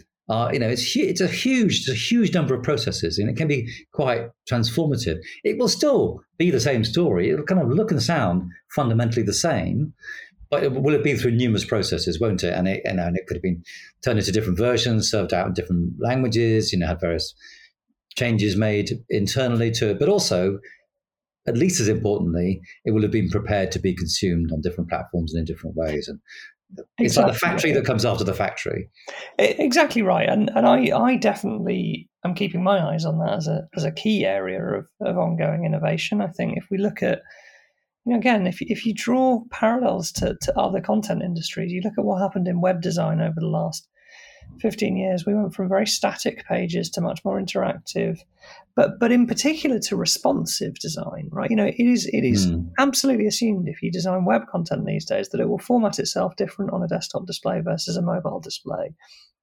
you 0.53 0.59
know, 0.59 0.69
it's 0.69 0.95
it's 0.95 1.21
a 1.21 1.27
huge, 1.27 1.79
it's 1.79 1.89
a 1.89 1.93
huge 1.93 2.33
number 2.33 2.53
of 2.53 2.63
processes, 2.63 3.17
and 3.17 3.29
it 3.29 3.35
can 3.35 3.47
be 3.47 3.67
quite 3.93 4.29
transformative. 4.49 5.17
It 5.43 5.57
will 5.57 5.67
still 5.67 6.21
be 6.37 6.51
the 6.51 6.59
same 6.59 6.83
story. 6.83 7.29
It'll 7.29 7.45
kind 7.45 7.61
of 7.61 7.69
look 7.69 7.91
and 7.91 8.01
sound 8.01 8.43
fundamentally 8.75 9.23
the 9.23 9.33
same, 9.33 9.93
but 10.51 10.63
it 10.63 10.71
will 10.71 10.93
it 10.93 11.03
be 11.03 11.15
through 11.15 11.31
numerous 11.31 11.65
processes, 11.65 12.19
won't 12.19 12.43
it? 12.43 12.53
And 12.53 12.67
it, 12.67 12.81
and, 12.85 12.99
and 12.99 13.17
it 13.17 13.25
could 13.27 13.37
have 13.37 13.43
been 13.43 13.63
turned 14.03 14.19
into 14.19 14.31
different 14.31 14.59
versions, 14.59 15.09
served 15.09 15.33
out 15.33 15.47
in 15.47 15.53
different 15.53 15.93
languages. 15.99 16.71
You 16.71 16.79
know, 16.79 16.87
had 16.87 17.01
various 17.01 17.33
changes 18.15 18.55
made 18.55 18.91
internally 19.09 19.71
to 19.71 19.91
it, 19.91 19.99
but 19.99 20.09
also, 20.09 20.59
at 21.47 21.57
least 21.57 21.79
as 21.79 21.87
importantly, 21.87 22.61
it 22.85 22.91
will 22.91 23.01
have 23.01 23.11
been 23.11 23.29
prepared 23.29 23.71
to 23.71 23.79
be 23.79 23.95
consumed 23.95 24.51
on 24.51 24.61
different 24.61 24.89
platforms 24.89 25.33
and 25.33 25.39
in 25.39 25.45
different 25.45 25.75
ways. 25.75 26.07
And 26.07 26.19
it's 26.97 27.17
like 27.17 27.27
the 27.27 27.39
factory 27.39 27.71
that 27.71 27.85
comes 27.85 28.05
after 28.05 28.23
the 28.23 28.33
factory. 28.33 28.89
Exactly 29.37 30.01
right, 30.01 30.29
and 30.29 30.49
and 30.55 30.67
I 30.67 30.91
I 30.95 31.15
definitely 31.15 32.09
am 32.25 32.35
keeping 32.35 32.63
my 32.63 32.79
eyes 32.79 33.05
on 33.05 33.19
that 33.19 33.33
as 33.33 33.47
a 33.47 33.67
as 33.75 33.83
a 33.83 33.91
key 33.91 34.25
area 34.25 34.61
of, 34.61 34.85
of 35.01 35.17
ongoing 35.17 35.65
innovation. 35.65 36.21
I 36.21 36.27
think 36.27 36.57
if 36.57 36.65
we 36.69 36.77
look 36.77 37.01
at 37.01 37.21
you 38.05 38.13
know, 38.13 38.19
again, 38.19 38.47
if 38.47 38.61
if 38.61 38.85
you 38.85 38.93
draw 38.93 39.43
parallels 39.51 40.11
to, 40.13 40.35
to 40.41 40.59
other 40.59 40.81
content 40.81 41.23
industries, 41.23 41.71
you 41.71 41.81
look 41.81 41.97
at 41.97 42.05
what 42.05 42.21
happened 42.21 42.47
in 42.47 42.61
web 42.61 42.81
design 42.81 43.21
over 43.21 43.35
the 43.37 43.47
last 43.47 43.87
15 44.61 44.97
years, 44.97 45.25
we 45.25 45.33
went 45.33 45.53
from 45.53 45.69
very 45.69 45.87
static 45.87 46.45
pages 46.45 46.89
to 46.91 47.01
much 47.01 47.23
more 47.23 47.39
interactive, 47.39 48.19
but 48.75 48.99
but 48.99 49.11
in 49.11 49.27
particular 49.27 49.79
to 49.79 49.95
responsive 49.95 50.75
design, 50.75 51.29
right? 51.31 51.49
You 51.49 51.55
know, 51.55 51.65
it 51.65 51.79
is 51.79 52.05
it 52.07 52.23
is 52.23 52.47
mm. 52.47 52.69
absolutely 52.77 53.27
assumed 53.27 53.67
if 53.67 53.81
you 53.81 53.91
design 53.91 54.25
web 54.25 54.43
content 54.51 54.85
these 54.85 55.05
days 55.05 55.29
that 55.29 55.41
it 55.41 55.49
will 55.49 55.59
format 55.59 55.99
itself 55.99 56.35
different 56.35 56.71
on 56.71 56.83
a 56.83 56.87
desktop 56.87 57.25
display 57.25 57.61
versus 57.61 57.97
a 57.97 58.01
mobile 58.01 58.39
display, 58.39 58.93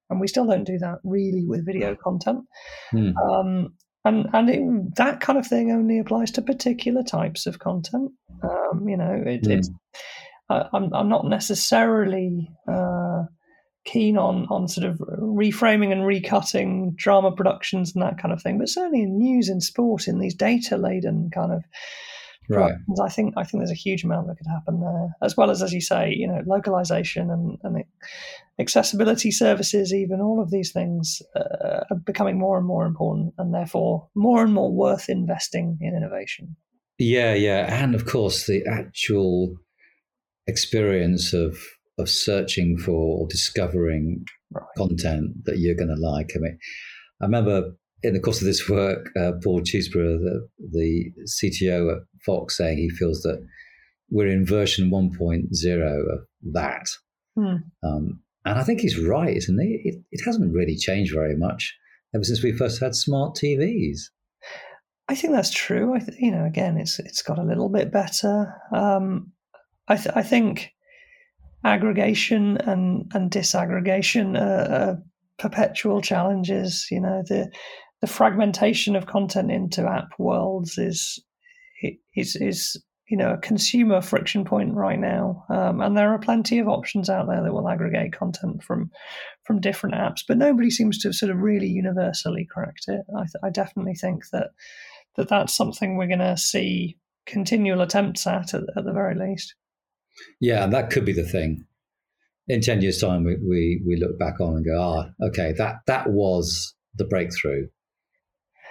and 0.09 0.19
we 0.19 0.27
still 0.27 0.45
don't 0.45 0.63
do 0.63 0.77
that 0.79 0.99
really 1.03 1.45
with 1.45 1.65
video 1.65 1.95
content. 1.95 2.45
Mm. 2.93 3.15
Um, 3.17 3.73
and 4.05 4.27
and 4.33 4.49
it, 4.49 4.95
that 4.95 5.19
kind 5.19 5.37
of 5.37 5.45
thing 5.45 5.71
only 5.71 5.99
applies 5.99 6.31
to 6.31 6.41
particular 6.41 7.03
types 7.03 7.45
of 7.45 7.59
content. 7.59 8.11
Um, 8.43 8.87
you 8.87 8.97
know, 8.97 9.21
it, 9.25 9.43
mm. 9.43 9.57
it's 9.57 9.69
I, 10.49 10.65
I'm 10.73 10.93
I'm 10.93 11.09
not 11.09 11.25
necessarily. 11.25 12.49
Uh, 12.67 12.86
keen 13.87 14.17
on 14.17 14.45
on 14.49 14.67
sort 14.67 14.85
of 14.85 14.97
reframing 14.97 15.91
and 15.91 16.01
recutting 16.01 16.95
drama 16.95 17.31
productions 17.31 17.95
and 17.95 18.03
that 18.03 18.19
kind 18.21 18.33
of 18.33 18.41
thing. 18.41 18.59
But 18.59 18.69
certainly 18.69 19.01
in 19.01 19.17
news 19.17 19.49
and 19.49 19.63
sport, 19.63 20.07
in 20.07 20.19
these 20.19 20.35
data 20.35 20.77
laden 20.77 21.31
kind 21.33 21.51
of 21.51 21.63
right. 22.49 22.75
I 23.01 23.09
think 23.09 23.33
I 23.37 23.43
think 23.43 23.61
there's 23.61 23.71
a 23.71 23.85
huge 23.85 24.03
amount 24.03 24.27
that 24.27 24.37
could 24.37 24.47
happen 24.47 24.81
there, 24.81 25.15
as 25.23 25.35
well 25.35 25.49
as 25.49 25.63
as 25.63 25.73
you 25.73 25.81
say, 25.81 26.13
you 26.13 26.27
know, 26.27 26.41
localization 26.45 27.31
and, 27.31 27.57
and 27.63 27.83
accessibility 28.59 29.31
services. 29.31 29.93
Even 29.93 30.21
all 30.21 30.41
of 30.41 30.51
these 30.51 30.71
things 30.71 31.21
uh, 31.35 31.85
are 31.89 31.97
becoming 32.05 32.37
more 32.37 32.57
and 32.57 32.67
more 32.67 32.85
important, 32.85 33.33
and 33.37 33.53
therefore 33.53 34.09
more 34.15 34.43
and 34.43 34.53
more 34.53 34.71
worth 34.71 35.09
investing 35.09 35.77
in 35.81 35.95
innovation. 35.95 36.55
Yeah, 36.99 37.33
yeah, 37.33 37.81
and 37.81 37.95
of 37.95 38.05
course 38.05 38.47
the 38.47 38.65
actual 38.65 39.55
experience 40.47 41.33
of 41.33 41.57
of 41.97 42.09
searching 42.09 42.77
for 42.77 43.19
or 43.19 43.27
discovering 43.27 44.25
right. 44.51 44.63
content 44.77 45.31
that 45.45 45.59
you're 45.59 45.75
going 45.75 45.95
to 45.95 45.95
like. 45.95 46.31
I 46.35 46.39
mean, 46.39 46.57
I 47.21 47.25
remember 47.25 47.71
in 48.03 48.13
the 48.13 48.19
course 48.19 48.39
of 48.39 48.45
this 48.45 48.69
work, 48.69 49.09
uh, 49.19 49.31
Paul 49.43 49.61
Cheesbrough, 49.61 50.19
the, 50.19 50.47
the 50.71 51.11
CTO 51.25 51.95
at 51.95 52.03
Fox, 52.25 52.57
saying 52.57 52.77
he 52.77 52.89
feels 52.89 53.21
that 53.23 53.43
we're 54.09 54.27
in 54.27 54.45
version 54.45 54.91
1.0 54.91 56.13
of 56.13 56.19
that. 56.53 56.87
Hmm. 57.35 57.55
Um, 57.83 58.21
and 58.45 58.59
I 58.59 58.63
think 58.63 58.81
he's 58.81 58.99
right, 58.99 59.35
isn't 59.35 59.59
he? 59.59 59.81
It, 59.83 59.95
it 60.11 60.21
hasn't 60.23 60.53
really 60.53 60.77
changed 60.77 61.13
very 61.13 61.35
much 61.35 61.75
ever 62.15 62.23
since 62.23 62.41
we 62.41 62.51
first 62.51 62.79
had 62.79 62.95
smart 62.95 63.35
TVs. 63.35 63.99
I 65.09 65.15
think 65.15 65.33
that's 65.33 65.53
true. 65.53 65.93
I 65.93 65.99
th- 65.99 66.17
you 66.19 66.31
know, 66.31 66.45
again, 66.45 66.77
it's 66.77 66.99
it's 66.99 67.21
got 67.21 67.39
a 67.39 67.43
little 67.43 67.69
bit 67.69 67.91
better. 67.91 68.53
Um, 68.73 69.31
I 69.87 69.95
th- 69.95 70.15
I 70.15 70.21
think 70.21 70.71
aggregation 71.67 72.57
and, 72.57 73.11
and 73.13 73.29
disaggregation 73.29 74.39
are, 74.39 74.73
are 74.73 74.97
perpetual 75.37 76.01
challenges. 76.01 76.87
You 76.89 77.01
know, 77.01 77.23
the 77.27 77.51
the 78.01 78.07
fragmentation 78.07 78.95
of 78.95 79.07
content 79.07 79.51
into 79.51 79.87
app 79.87 80.09
worlds 80.19 80.77
is 80.77 81.19
is 82.15 82.35
is 82.35 82.81
you 83.09 83.17
know 83.17 83.33
a 83.33 83.37
consumer 83.37 84.01
friction 84.01 84.43
point 84.45 84.73
right 84.73 84.99
now, 84.99 85.45
um, 85.49 85.81
and 85.81 85.97
there 85.97 86.13
are 86.13 86.19
plenty 86.19 86.59
of 86.59 86.67
options 86.67 87.09
out 87.09 87.27
there 87.27 87.41
that 87.41 87.53
will 87.53 87.69
aggregate 87.69 88.13
content 88.13 88.63
from 88.63 88.91
from 89.43 89.61
different 89.61 89.95
apps, 89.95 90.21
but 90.27 90.37
nobody 90.37 90.69
seems 90.69 90.99
to 90.99 91.07
have 91.07 91.15
sort 91.15 91.31
of 91.31 91.37
really 91.37 91.67
universally 91.67 92.45
cracked 92.45 92.85
it. 92.87 93.01
I, 93.15 93.21
th- 93.21 93.43
I 93.43 93.49
definitely 93.49 93.95
think 93.95 94.29
that 94.31 94.49
that 95.15 95.29
that's 95.29 95.55
something 95.55 95.95
we're 95.95 96.07
going 96.07 96.19
to 96.19 96.37
see 96.37 96.97
continual 97.25 97.81
attempts 97.81 98.27
at, 98.27 98.53
at 98.53 98.63
at 98.75 98.85
the 98.85 98.93
very 98.93 99.15
least. 99.15 99.55
Yeah, 100.39 100.63
and 100.63 100.73
that 100.73 100.89
could 100.89 101.05
be 101.05 101.13
the 101.13 101.27
thing. 101.27 101.65
In 102.47 102.61
ten 102.61 102.81
years' 102.81 103.01
time, 103.01 103.23
we, 103.23 103.35
we 103.35 103.81
we 103.85 103.95
look 103.97 104.17
back 104.17 104.39
on 104.39 104.55
and 104.55 104.65
go, 104.65 104.81
ah, 104.81 105.27
okay, 105.27 105.53
that 105.57 105.77
that 105.85 106.09
was 106.09 106.75
the 106.95 107.05
breakthrough 107.05 107.67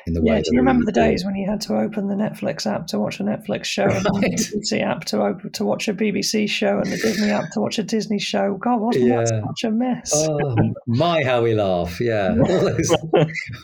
in 0.06 0.14
the 0.14 0.22
way. 0.22 0.36
Yeah, 0.36 0.42
do 0.42 0.50
you 0.52 0.58
remember 0.58 0.84
the 0.84 0.92
days 0.92 1.24
when 1.24 1.34
you 1.34 1.48
had 1.48 1.60
to 1.62 1.76
open 1.76 2.08
the 2.08 2.14
Netflix 2.14 2.66
app 2.66 2.86
to 2.88 2.98
watch 2.98 3.20
a 3.20 3.24
Netflix 3.24 3.64
show, 3.64 3.86
right. 3.86 3.96
and 3.96 4.04
the 4.04 4.10
BBC 4.10 4.82
app 4.82 5.04
to 5.06 5.22
open 5.22 5.52
to 5.52 5.64
watch 5.64 5.88
a 5.88 5.94
BBC 5.94 6.48
show, 6.48 6.78
and 6.78 6.86
the 6.86 6.96
Disney 6.96 7.30
app 7.30 7.50
to 7.52 7.60
watch 7.60 7.78
a 7.78 7.82
Disney 7.82 8.18
show? 8.18 8.56
God, 8.62 8.80
wasn't 8.80 9.06
yeah. 9.06 9.24
that 9.24 9.28
such 9.28 9.64
a 9.64 9.70
mess? 9.70 10.12
Oh, 10.14 10.56
my, 10.86 11.22
how 11.24 11.42
we 11.42 11.54
laugh! 11.54 12.00
Yeah, 12.00 12.36
all 12.48 12.60
those, 12.60 12.96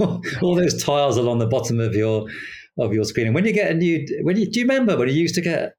all 0.42 0.54
those 0.56 0.82
tiles 0.82 1.16
along 1.16 1.38
the 1.38 1.46
bottom 1.46 1.80
of 1.80 1.94
your 1.94 2.26
of 2.78 2.92
your 2.92 3.04
screen. 3.04 3.26
And 3.26 3.34
when 3.34 3.44
you 3.44 3.52
get 3.52 3.70
a 3.70 3.74
new, 3.74 4.04
when 4.22 4.36
you 4.36 4.50
do 4.50 4.60
you 4.60 4.66
remember 4.66 4.96
when 4.96 5.08
you 5.08 5.14
used 5.14 5.36
to 5.36 5.42
get 5.42 5.74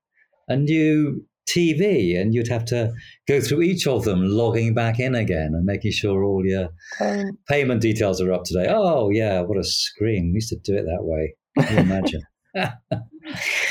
a 0.47 0.55
new 0.55 1.25
TV 1.49 2.19
and 2.19 2.33
you'd 2.33 2.47
have 2.47 2.65
to 2.65 2.91
go 3.27 3.41
through 3.41 3.61
each 3.61 3.85
of 3.87 4.05
them, 4.05 4.21
logging 4.23 4.73
back 4.73 4.99
in 4.99 5.15
again 5.15 5.51
and 5.53 5.65
making 5.65 5.91
sure 5.91 6.23
all 6.23 6.45
your 6.45 6.69
um, 6.99 7.37
payment 7.47 7.81
details 7.81 8.21
are 8.21 8.31
up 8.31 8.43
to 8.45 8.53
date. 8.53 8.69
Oh, 8.69 9.09
yeah, 9.09 9.41
what 9.41 9.57
a 9.57 9.63
screen. 9.63 10.31
We 10.31 10.35
used 10.35 10.49
to 10.49 10.57
do 10.63 10.75
it 10.75 10.83
that 10.83 11.03
way. 11.03 11.35
Can 11.59 11.75
you 11.75 11.93
imagine? 11.93 12.21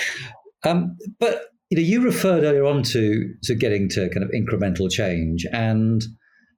um, 0.65 0.97
but 1.19 1.47
you 1.71 1.77
know, 1.77 1.83
you 1.83 2.03
referred 2.03 2.45
earlier 2.45 2.65
on 2.65 2.83
to 2.83 3.33
to 3.45 3.55
getting 3.55 3.89
to 3.91 4.11
kind 4.11 4.23
of 4.23 4.31
incremental 4.31 4.91
change, 4.91 5.47
and 5.53 6.03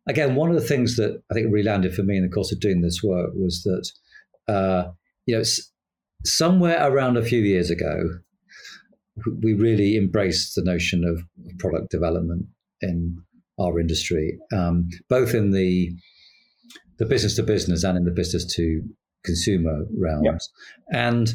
again, 0.08 0.34
one 0.34 0.50
of 0.50 0.56
the 0.56 0.66
things 0.66 0.96
that 0.96 1.22
I 1.30 1.34
think 1.34 1.52
really 1.52 1.64
landed 1.64 1.94
for 1.94 2.02
me 2.02 2.16
in 2.16 2.24
the 2.24 2.28
course 2.28 2.52
of 2.52 2.60
doing 2.60 2.80
this 2.80 3.00
work 3.02 3.30
was 3.34 3.62
that 3.62 4.52
uh, 4.52 4.90
you 5.26 5.36
know 5.36 5.44
somewhere 6.24 6.78
around 6.80 7.16
a 7.16 7.24
few 7.24 7.40
years 7.40 7.70
ago, 7.70 8.08
we 9.42 9.54
really 9.54 9.96
embraced 9.96 10.54
the 10.54 10.62
notion 10.62 11.04
of 11.04 11.22
product 11.58 11.90
development 11.90 12.46
in 12.80 13.18
our 13.58 13.78
industry, 13.78 14.38
um, 14.52 14.88
both 15.08 15.34
in 15.34 15.52
the 15.52 15.92
the 16.98 17.06
business 17.06 17.34
to 17.36 17.42
business 17.42 17.82
and 17.82 17.98
in 17.98 18.04
the 18.04 18.10
business 18.10 18.44
to 18.54 18.82
consumer 19.24 19.84
realms. 19.98 20.48
And 20.92 21.26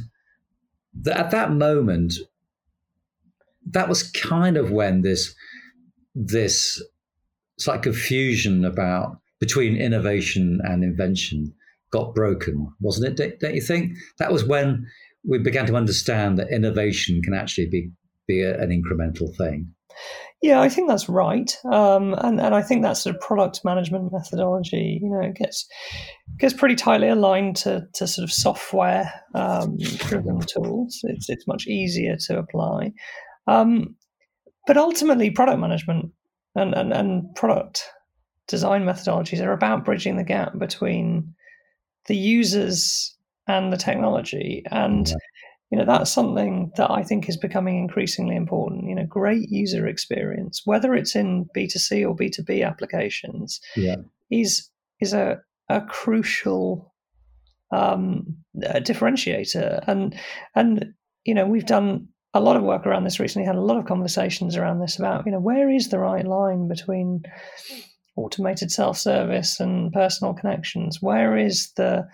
th- 1.03 1.15
at 1.15 1.31
that 1.31 1.51
moment, 1.51 2.13
that 3.71 3.89
was 3.89 4.03
kind 4.03 4.57
of 4.57 4.71
when 4.71 5.01
this 5.01 5.33
this 6.15 6.81
slight 7.57 7.81
confusion 7.81 8.65
about 8.65 9.19
between 9.39 9.75
innovation 9.75 10.59
and 10.63 10.83
invention 10.83 11.53
got 11.91 12.13
broken, 12.13 12.71
wasn't 12.79 13.19
it? 13.19 13.39
Don't 13.39 13.55
you 13.55 13.61
think 13.61 13.97
that 14.17 14.31
was 14.31 14.45
when 14.45 14.87
we 15.27 15.37
began 15.37 15.65
to 15.67 15.75
understand 15.75 16.37
that 16.37 16.51
innovation 16.51 17.21
can 17.21 17.33
actually 17.33 17.67
be 17.69 17.91
be 18.27 18.41
a, 18.41 18.59
an 18.59 18.69
incremental 18.69 19.35
thing. 19.35 19.73
Yeah, 20.41 20.61
I 20.61 20.69
think 20.69 20.87
that's 20.87 21.09
right, 21.09 21.53
um, 21.69 22.13
and 22.19 22.39
and 22.39 22.55
I 22.55 22.61
think 22.61 22.83
that 22.83 22.93
sort 22.93 23.15
of 23.15 23.21
product 23.21 23.65
management 23.65 24.13
methodology, 24.13 24.99
you 25.01 25.09
know, 25.09 25.21
it 25.21 25.35
gets 25.35 25.67
gets 26.37 26.53
pretty 26.53 26.75
tightly 26.75 27.09
aligned 27.09 27.57
to, 27.57 27.85
to 27.95 28.07
sort 28.07 28.23
of 28.23 28.31
software 28.31 29.11
um, 29.35 29.77
driven 30.07 30.39
tools. 30.39 31.01
It's 31.03 31.29
it's 31.29 31.47
much 31.47 31.67
easier 31.67 32.15
to 32.27 32.39
apply, 32.39 32.93
um, 33.47 33.95
but 34.65 34.77
ultimately, 34.77 35.29
product 35.29 35.59
management 35.59 36.11
and, 36.55 36.73
and 36.73 36.93
and 36.93 37.35
product 37.35 37.83
design 38.47 38.83
methodologies 38.83 39.41
are 39.41 39.51
about 39.51 39.83
bridging 39.83 40.15
the 40.15 40.23
gap 40.23 40.57
between 40.57 41.33
the 42.07 42.15
users 42.15 43.15
and 43.49 43.73
the 43.73 43.77
technology. 43.77 44.63
And 44.71 45.11
you 45.71 45.77
know 45.77 45.85
that's 45.85 46.11
something 46.11 46.71
that 46.77 46.89
I 46.89 47.03
think 47.03 47.27
is 47.27 47.37
becoming 47.37 47.77
increasingly 47.77 48.35
important. 48.35 48.87
You 48.87 48.95
know, 48.95 49.05
great 49.05 49.49
user 49.49 49.87
experience, 49.87 50.61
whether 50.65 50.93
it's 50.93 51.15
in 51.15 51.47
B 51.53 51.67
two 51.67 51.79
C 51.79 52.05
or 52.05 52.15
B 52.15 52.29
two 52.29 52.43
B 52.43 52.63
applications, 52.63 53.59
yeah. 53.75 53.97
is 54.31 54.69
is 55.01 55.13
a 55.13 55.41
a 55.67 55.81
crucial 55.81 56.93
um, 57.71 58.37
a 58.63 58.81
differentiator. 58.81 59.83
And 59.87 60.15
and 60.55 60.93
you 61.25 61.33
know 61.33 61.45
we've 61.45 61.65
done 61.65 62.07
a 62.33 62.39
lot 62.39 62.55
of 62.55 62.63
work 62.63 62.85
around 62.85 63.03
this 63.03 63.19
recently. 63.19 63.45
Had 63.45 63.55
a 63.55 63.61
lot 63.61 63.77
of 63.77 63.85
conversations 63.85 64.55
around 64.55 64.79
this 64.79 64.97
about 64.97 65.25
you 65.25 65.31
know 65.31 65.39
where 65.39 65.69
is 65.69 65.89
the 65.89 65.99
right 65.99 66.25
line 66.25 66.67
between 66.67 67.21
automated 68.15 68.71
self 68.71 68.97
service 68.97 69.59
and 69.59 69.93
personal 69.93 70.33
connections. 70.33 70.99
Where 70.99 71.37
is 71.37 71.71
the 71.73 72.07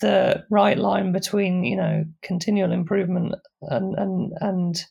the 0.00 0.44
right 0.50 0.78
line 0.78 1.12
between 1.12 1.64
you 1.64 1.76
know 1.76 2.04
continual 2.22 2.72
improvement 2.72 3.34
and 3.62 3.94
and 3.98 4.32
and 4.40 4.84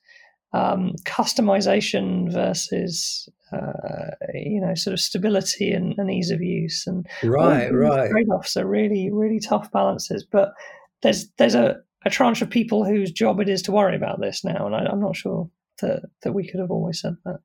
um, 0.53 0.93
customization 1.05 2.31
versus 2.31 3.29
uh, 3.51 4.15
you 4.33 4.61
know 4.61 4.75
sort 4.75 4.93
of 4.93 4.99
stability 4.99 5.71
and, 5.71 5.95
and 5.97 6.11
ease 6.11 6.31
of 6.31 6.41
use. 6.41 6.85
And 6.87 7.07
right 7.23 7.69
right. 7.73 8.09
trade-offs 8.09 8.57
are 8.57 8.67
really 8.67 9.09
really 9.11 9.39
tough 9.39 9.71
balances. 9.71 10.25
But 10.29 10.53
there's 11.01 11.29
there's 11.37 11.55
a, 11.55 11.77
a 12.05 12.09
tranche 12.09 12.41
of 12.41 12.49
people 12.49 12.85
whose 12.85 13.11
job 13.11 13.39
it 13.39 13.49
is 13.49 13.61
to 13.63 13.71
worry 13.71 13.95
about 13.95 14.19
this 14.19 14.43
now 14.43 14.65
and 14.65 14.75
I, 14.75 14.85
i'm 14.91 14.99
not 14.99 15.15
sure 15.15 15.49
that 15.81 16.03
that 16.23 16.33
we 16.33 16.47
could 16.47 16.59
have 16.59 16.71
always 16.71 17.01
said 17.01 17.17
that. 17.25 17.39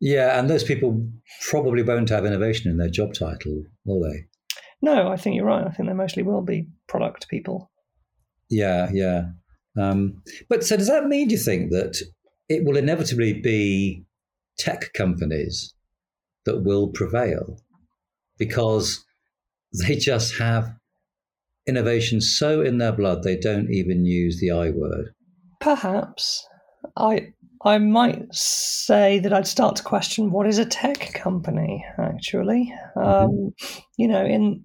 Yeah 0.00 0.38
and 0.38 0.48
those 0.48 0.64
people 0.64 1.06
probably 1.48 1.82
won't 1.82 2.10
have 2.10 2.24
innovation 2.24 2.70
in 2.70 2.78
their 2.78 2.90
job 2.90 3.14
title 3.14 3.64
will 3.84 4.00
they? 4.00 4.26
No, 4.82 5.08
I 5.08 5.16
think 5.16 5.36
you're 5.36 5.46
right. 5.46 5.66
I 5.66 5.70
think 5.70 5.88
they 5.88 5.94
mostly 5.94 6.22
will 6.22 6.42
be 6.42 6.66
product 6.88 7.28
people. 7.28 7.70
Yeah, 8.50 8.88
yeah. 8.92 9.30
Um, 9.78 10.22
but 10.48 10.64
so 10.64 10.76
does 10.76 10.88
that 10.88 11.06
mean, 11.06 11.28
do 11.28 11.34
you 11.34 11.40
think, 11.40 11.70
that 11.70 12.00
it 12.48 12.64
will 12.64 12.76
inevitably 12.76 13.34
be 13.34 14.04
tech 14.58 14.92
companies 14.94 15.74
that 16.44 16.62
will 16.62 16.88
prevail 16.88 17.58
because 18.38 19.04
they 19.86 19.96
just 19.96 20.38
have 20.38 20.74
innovation 21.66 22.20
so 22.20 22.60
in 22.62 22.78
their 22.78 22.92
blood 22.92 23.22
they 23.22 23.36
don't 23.36 23.70
even 23.70 24.04
use 24.04 24.40
the 24.40 24.50
I 24.50 24.70
word? 24.70 25.12
Perhaps. 25.60 26.46
I 26.96 27.32
I 27.62 27.78
might 27.78 28.32
say 28.32 29.18
that 29.18 29.32
I'd 29.32 29.46
start 29.46 29.76
to 29.76 29.82
question 29.82 30.30
what 30.30 30.46
is 30.46 30.58
a 30.58 30.64
tech 30.64 31.12
company. 31.14 31.84
Actually, 31.98 32.72
mm-hmm. 32.96 33.08
um, 33.08 33.54
you 33.98 34.06
know, 34.06 34.24
in 34.24 34.64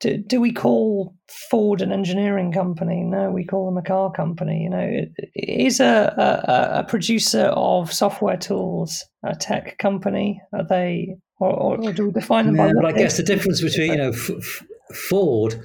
do, 0.00 0.16
do 0.16 0.40
we 0.40 0.52
call 0.52 1.16
Ford 1.50 1.82
an 1.82 1.92
engineering 1.92 2.52
company? 2.52 3.02
No, 3.02 3.30
we 3.30 3.44
call 3.44 3.66
them 3.66 3.76
a 3.76 3.82
car 3.82 4.12
company. 4.12 4.62
You 4.62 4.70
know, 4.70 5.00
is 5.34 5.80
a, 5.80 6.14
a, 6.16 6.80
a 6.80 6.84
producer 6.84 7.46
of 7.46 7.92
software 7.92 8.36
tools 8.36 9.04
a 9.24 9.34
tech 9.34 9.78
company? 9.78 10.40
Are 10.52 10.64
they, 10.64 11.16
or, 11.40 11.80
or 11.80 11.92
do 11.92 12.06
we 12.06 12.12
define 12.12 12.46
them 12.46 12.56
yeah, 12.56 12.68
by? 12.68 12.72
But 12.74 12.84
I 12.86 12.92
guess 12.92 13.16
the 13.16 13.22
difference 13.24 13.60
between 13.60 13.92
you 13.92 13.98
know 13.98 14.10
F- 14.10 14.30
F- 14.30 14.66
Ford 14.94 15.60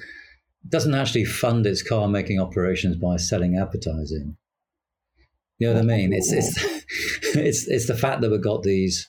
doesn't 0.68 0.94
actually 0.94 1.26
fund 1.26 1.66
its 1.66 1.82
car 1.82 2.08
making 2.08 2.40
operations 2.40 2.96
by 2.96 3.16
selling 3.16 3.56
advertising. 3.56 4.36
You 5.58 5.68
know 5.68 5.74
what 5.74 5.82
I 5.82 5.86
mean? 5.86 6.12
It's 6.12 6.32
it's 6.32 6.56
it's 7.36 7.68
it's 7.68 7.86
the 7.86 7.96
fact 7.96 8.20
that 8.22 8.30
we've 8.30 8.42
got 8.42 8.64
these 8.64 9.08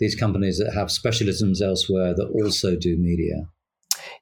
these 0.00 0.16
companies 0.16 0.58
that 0.58 0.72
have 0.74 0.88
specialisms 0.88 1.60
elsewhere 1.62 2.14
that 2.14 2.28
also 2.34 2.76
do 2.76 2.96
media. 2.96 3.48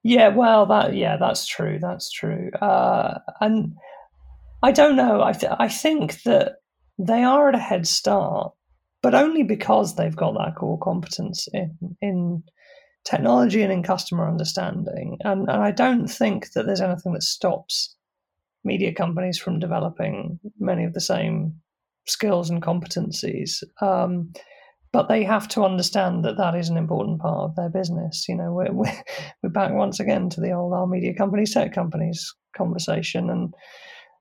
Yeah, 0.02 0.28
well, 0.28 0.66
that 0.66 0.94
yeah, 0.94 1.16
that's 1.16 1.46
true. 1.46 1.78
That's 1.80 2.10
true. 2.10 2.50
Uh, 2.60 3.18
and 3.40 3.74
I 4.62 4.72
don't 4.72 4.96
know. 4.96 5.22
I 5.22 5.32
th- 5.32 5.52
I 5.58 5.68
think 5.68 6.22
that 6.22 6.56
they 6.98 7.22
are 7.22 7.48
at 7.48 7.54
a 7.54 7.58
head 7.58 7.86
start, 7.86 8.52
but 9.02 9.14
only 9.14 9.42
because 9.42 9.96
they've 9.96 10.16
got 10.16 10.34
that 10.34 10.56
core 10.56 10.78
competence 10.78 11.48
in 11.52 11.76
in 12.00 12.42
technology 13.04 13.62
and 13.62 13.72
in 13.72 13.82
customer 13.82 14.28
understanding. 14.28 15.18
And 15.24 15.48
and 15.48 15.62
I 15.62 15.70
don't 15.72 16.08
think 16.08 16.52
that 16.52 16.66
there's 16.66 16.80
anything 16.80 17.12
that 17.12 17.22
stops 17.22 17.94
media 18.64 18.92
companies 18.92 19.38
from 19.38 19.58
developing 19.58 20.38
many 20.58 20.84
of 20.84 20.92
the 20.92 21.00
same 21.00 21.54
skills 22.06 22.50
and 22.50 22.62
competencies. 22.62 23.62
Um, 23.80 24.32
but 24.92 25.08
they 25.08 25.24
have 25.24 25.48
to 25.48 25.64
understand 25.64 26.24
that 26.24 26.36
that 26.36 26.54
is 26.54 26.68
an 26.68 26.76
important 26.76 27.20
part 27.20 27.44
of 27.44 27.56
their 27.56 27.68
business. 27.68 28.26
You 28.28 28.36
know, 28.36 28.52
we're, 28.52 28.72
we're, 28.72 29.02
we're 29.42 29.50
back 29.50 29.72
once 29.72 30.00
again 30.00 30.28
to 30.30 30.40
the 30.40 30.52
old 30.52 30.72
our 30.72 30.86
media 30.86 31.14
companies, 31.14 31.54
tech 31.54 31.72
companies 31.74 32.34
conversation, 32.56 33.30
and 33.30 33.54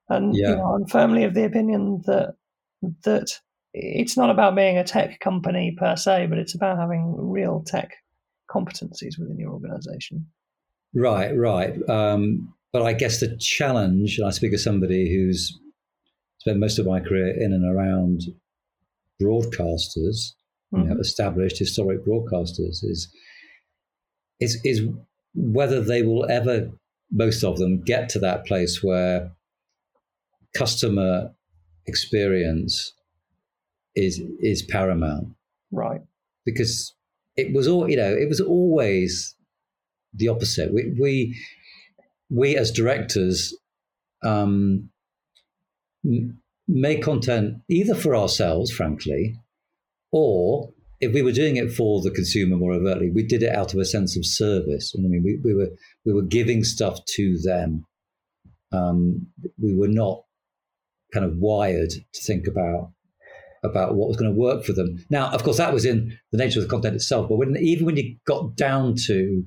and 0.09 0.35
yeah. 0.35 0.49
you 0.49 0.55
know, 0.55 0.75
I'm 0.75 0.85
firmly 0.87 1.23
of 1.23 1.33
the 1.33 1.45
opinion 1.45 2.01
that 2.05 2.35
that 3.03 3.39
it's 3.73 4.15
not 4.15 4.29
about 4.29 4.55
being 4.55 4.77
a 4.77 4.83
tech 4.83 5.19
company 5.19 5.75
per 5.77 5.95
se, 5.95 6.27
but 6.27 6.37
it's 6.37 6.55
about 6.55 6.77
having 6.77 7.15
real 7.17 7.63
tech 7.65 7.91
competencies 8.49 9.19
within 9.19 9.37
your 9.37 9.51
organization. 9.51 10.27
Right, 10.93 11.35
right. 11.35 11.77
Um, 11.89 12.53
but 12.71 12.83
I 12.83 12.93
guess 12.93 13.19
the 13.19 13.35
challenge, 13.37 14.17
and 14.17 14.27
I 14.27 14.31
speak 14.31 14.53
as 14.53 14.63
somebody 14.63 15.13
who's 15.13 15.57
spent 16.39 16.59
most 16.59 16.79
of 16.79 16.85
my 16.85 16.99
career 16.99 17.35
in 17.37 17.51
and 17.51 17.65
around 17.65 18.21
broadcasters, 19.21 20.33
mm-hmm. 20.75 20.83
you 20.83 20.87
know, 20.87 20.93
mm-hmm. 20.93 21.01
established 21.01 21.59
historic 21.59 22.05
broadcasters 22.05 22.83
is 22.83 23.07
is 24.39 24.59
is 24.63 24.81
whether 25.33 25.81
they 25.81 26.01
will 26.01 26.29
ever 26.29 26.69
most 27.11 27.43
of 27.43 27.57
them 27.57 27.81
get 27.81 28.09
to 28.09 28.19
that 28.19 28.45
place 28.45 28.83
where 28.83 29.31
customer 30.55 31.31
experience 31.85 32.93
is 33.95 34.21
is 34.39 34.61
paramount 34.63 35.35
Right. 35.75 36.01
Because 36.45 36.93
it 37.35 37.53
was 37.53 37.67
all 37.67 37.89
you 37.89 37.97
know, 37.97 38.13
it 38.13 38.29
was 38.29 38.39
always 38.39 39.35
the 40.13 40.29
opposite. 40.29 40.73
We 40.73 40.95
we 40.99 41.37
we 42.29 42.55
as 42.55 42.71
directors 42.71 43.53
um, 44.23 44.89
make 46.67 47.03
content 47.03 47.57
either 47.69 47.93
for 47.93 48.15
ourselves, 48.15 48.71
frankly, 48.71 49.37
or 50.15 50.69
if 51.01 51.13
we 51.13 51.21
were 51.21 51.33
doing 51.33 51.57
it 51.57 51.73
for 51.73 52.01
the 52.01 52.09
consumer 52.09 52.55
more 52.55 52.71
overtly, 52.71 53.11
we 53.11 53.21
did 53.21 53.43
it 53.43 53.53
out 53.53 53.73
of 53.73 53.79
a 53.81 53.85
sense 53.85 54.15
of 54.15 54.25
service. 54.25 54.95
I 54.97 55.01
mean, 55.01 55.21
we, 55.21 55.41
we 55.43 55.53
were 55.53 55.71
we 56.05 56.13
were 56.13 56.21
giving 56.21 56.63
stuff 56.63 57.03
to 57.17 57.37
them. 57.43 57.83
Um, 58.71 59.27
we 59.61 59.75
were 59.75 59.89
not 59.89 60.21
kind 61.13 61.25
of 61.25 61.35
wired 61.35 61.89
to 61.89 62.21
think 62.25 62.47
about 62.47 62.93
about 63.61 63.95
what 63.95 64.07
was 64.07 64.15
going 64.15 64.31
to 64.31 64.39
work 64.39 64.63
for 64.63 64.71
them. 64.71 65.03
Now, 65.09 65.31
of 65.31 65.43
course, 65.43 65.57
that 65.57 65.73
was 65.73 65.83
in 65.83 66.17
the 66.31 66.37
nature 66.37 66.59
of 66.59 66.63
the 66.65 66.71
content 66.71 66.95
itself. 66.95 67.27
But 67.27 67.35
when, 67.35 67.57
even 67.57 67.85
when 67.85 67.97
you 67.97 68.15
got 68.25 68.55
down 68.55 68.95
to 69.07 69.43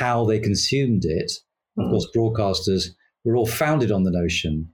how 0.00 0.24
they 0.24 0.40
consumed 0.40 1.04
it, 1.04 1.30
mm. 1.78 1.84
of 1.84 1.86
hmm. 1.86 1.90
course, 1.90 2.08
broadcasters 2.16 2.86
were 3.24 3.36
all 3.36 3.46
founded 3.46 3.92
on 3.92 4.02
the 4.02 4.10
notion 4.10 4.72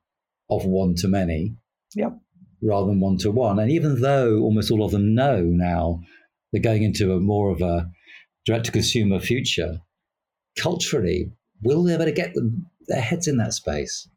of 0.48 0.64
one 0.64 0.94
to 0.94 1.08
many. 1.08 1.54
Yep 1.94 2.16
rather 2.62 2.86
than 2.86 3.00
one 3.00 3.18
to 3.18 3.30
one. 3.30 3.58
And 3.58 3.70
even 3.70 4.00
though 4.00 4.38
almost 4.38 4.70
all 4.70 4.84
of 4.84 4.92
them 4.92 5.14
know 5.14 5.42
now 5.42 6.00
they're 6.52 6.62
going 6.62 6.82
into 6.82 7.12
a 7.12 7.20
more 7.20 7.50
of 7.50 7.60
a 7.60 7.90
direct 8.44 8.66
to 8.66 8.72
consumer 8.72 9.20
future, 9.20 9.80
culturally, 10.58 11.30
will 11.62 11.82
they 11.82 11.94
ever 11.94 12.10
get 12.10 12.34
them, 12.34 12.66
their 12.88 13.00
heads 13.00 13.26
in 13.26 13.36
that 13.38 13.52
space? 13.52 14.08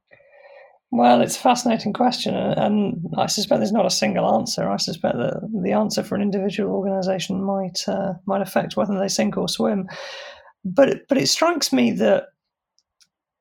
Well, 0.92 1.22
it's 1.22 1.38
a 1.38 1.42
fascinating 1.42 1.94
question, 1.94 2.34
and 2.34 3.06
I 3.16 3.28
suspect 3.28 3.60
there's 3.60 3.72
not 3.72 3.86
a 3.86 3.92
single 3.92 4.34
answer. 4.34 4.68
I 4.68 4.78
suspect 4.78 5.18
that 5.18 5.48
the 5.64 5.72
answer 5.72 6.02
for 6.02 6.16
an 6.16 6.24
individual 6.24 6.74
organisation 6.74 7.44
might 7.44 7.88
uh, 7.88 8.14
might 8.26 8.42
affect 8.42 8.76
whether 8.76 8.98
they 8.98 9.08
sink 9.08 9.38
or 9.38 9.48
swim. 9.48 9.88
But 10.66 11.08
but 11.08 11.20
it 11.20 11.28
strikes 11.28 11.72
me 11.72 11.92
that 11.92 12.30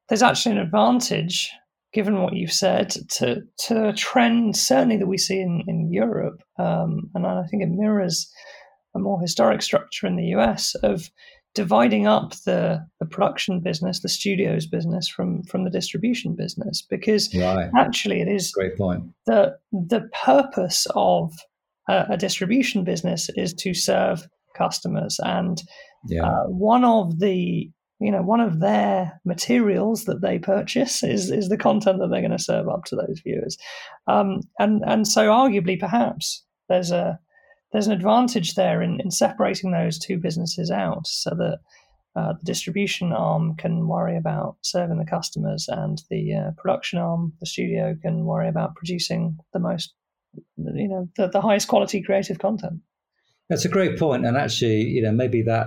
there's 0.08 0.22
actually 0.22 0.56
an 0.56 0.62
advantage 0.62 1.50
given 1.92 2.22
what 2.22 2.34
you've 2.34 2.52
said, 2.52 2.90
to 3.16 3.42
to 3.66 3.88
a 3.88 3.92
trend 3.92 4.56
certainly 4.56 4.96
that 4.96 5.06
we 5.06 5.18
see 5.18 5.40
in 5.40 5.62
in 5.66 5.92
Europe, 5.92 6.42
um, 6.58 7.10
and 7.14 7.26
I 7.26 7.44
think 7.46 7.62
it 7.62 7.70
mirrors 7.70 8.30
a 8.94 8.98
more 8.98 9.20
historic 9.20 9.62
structure 9.62 10.06
in 10.06 10.16
the 10.16 10.26
US 10.36 10.74
of 10.76 11.10
dividing 11.54 12.06
up 12.06 12.34
the 12.44 12.86
the 13.00 13.06
production 13.06 13.60
business, 13.60 14.00
the 14.00 14.08
studios 14.08 14.66
business 14.66 15.08
from 15.08 15.42
from 15.44 15.64
the 15.64 15.70
distribution 15.70 16.34
business, 16.36 16.82
because 16.88 17.34
right. 17.34 17.70
actually 17.76 18.20
it 18.20 18.28
is 18.28 18.52
great 18.52 18.76
point. 18.76 19.04
The 19.26 19.56
the 19.72 20.08
purpose 20.24 20.86
of 20.94 21.32
a, 21.88 22.06
a 22.10 22.16
distribution 22.16 22.84
business 22.84 23.30
is 23.34 23.54
to 23.54 23.74
serve 23.74 24.28
customers, 24.56 25.18
and 25.24 25.62
yeah. 26.06 26.24
uh, 26.24 26.44
one 26.44 26.84
of 26.84 27.18
the 27.18 27.70
you 28.00 28.12
know, 28.12 28.22
one 28.22 28.40
of 28.40 28.60
their 28.60 29.20
materials 29.24 30.04
that 30.04 30.20
they 30.20 30.38
purchase 30.38 31.02
is 31.02 31.30
is 31.30 31.48
the 31.48 31.58
content 31.58 31.98
that 31.98 32.08
they're 32.10 32.20
going 32.20 32.30
to 32.30 32.38
serve 32.38 32.68
up 32.68 32.84
to 32.86 32.96
those 32.96 33.20
viewers, 33.24 33.58
um, 34.06 34.40
and 34.58 34.82
and 34.86 35.06
so 35.06 35.28
arguably 35.28 35.78
perhaps 35.78 36.44
there's 36.68 36.90
a 36.90 37.18
there's 37.72 37.86
an 37.86 37.92
advantage 37.92 38.54
there 38.54 38.82
in, 38.82 39.00
in 39.00 39.10
separating 39.10 39.72
those 39.72 39.98
two 39.98 40.18
businesses 40.18 40.70
out 40.70 41.06
so 41.06 41.30
that 41.30 41.58
uh, 42.16 42.32
the 42.32 42.44
distribution 42.44 43.12
arm 43.12 43.54
can 43.56 43.86
worry 43.86 44.16
about 44.16 44.56
serving 44.62 44.98
the 44.98 45.04
customers 45.04 45.66
and 45.68 46.02
the 46.10 46.34
uh, 46.34 46.50
production 46.56 46.98
arm, 46.98 47.32
the 47.40 47.46
studio, 47.46 47.96
can 48.00 48.24
worry 48.24 48.48
about 48.48 48.74
producing 48.74 49.38
the 49.52 49.58
most, 49.58 49.92
you 50.56 50.88
know, 50.88 51.08
the, 51.16 51.28
the 51.28 51.40
highest 51.40 51.68
quality 51.68 52.02
creative 52.02 52.38
content. 52.38 52.80
That's 53.48 53.64
a 53.64 53.68
great 53.68 53.98
point, 53.98 54.26
and 54.26 54.36
actually, 54.36 54.82
you 54.82 55.02
know, 55.02 55.12
maybe 55.12 55.42
that 55.42 55.66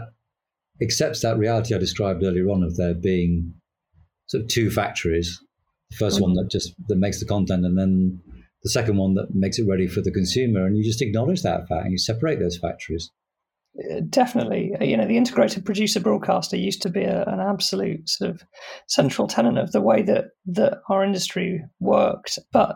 accepts 0.82 1.22
that 1.22 1.38
reality 1.38 1.76
I 1.76 1.78
described 1.78 2.24
earlier 2.24 2.50
on 2.50 2.64
of 2.64 2.78
there 2.78 2.94
being 2.94 3.54
sort 4.28 4.44
of 4.44 4.50
two 4.50 4.70
factories. 4.70 5.40
The 5.92 6.06
1st 6.06 6.12
mm-hmm. 6.14 6.24
one 6.24 6.34
that 6.36 6.50
just 6.50 6.74
that 6.88 6.98
makes 6.98 7.20
the 7.20 7.26
content, 7.26 7.66
and 7.66 7.78
then 7.78 8.22
the 8.64 8.70
second 8.70 8.98
one 8.98 9.16
that 9.16 9.34
makes 9.34 9.60
it 9.60 9.68
ready 9.68 9.88
for 9.88 10.02
the 10.02 10.12
consumer. 10.12 10.66
And 10.66 10.78
you 10.78 10.84
just 10.84 11.02
acknowledge 11.02 11.42
that 11.42 11.68
fact 11.68 11.84
and 11.84 11.92
you 11.92 11.98
separate 11.98 12.40
those 12.40 12.58
factories. 12.58 13.12
Uh, 13.80 14.02
definitely, 14.10 14.74
uh, 14.80 14.84
you 14.84 14.98
know, 14.98 15.08
the 15.08 15.18
integrated 15.18 15.66
producer 15.66 16.00
broadcaster 16.00 16.58
used 16.58 16.82
to 16.82 16.90
be 16.90 17.04
a, 17.04 17.24
an 17.24 17.40
absolute 17.40 18.08
sort 18.08 18.32
of 18.32 18.44
central 18.88 19.28
tenet 19.28 19.58
of 19.58 19.72
the 19.72 19.82
way 19.82 20.02
that 20.02 20.26
that 20.46 20.80
our 20.90 21.04
industry 21.04 21.62
worked. 21.80 22.38
But 22.52 22.76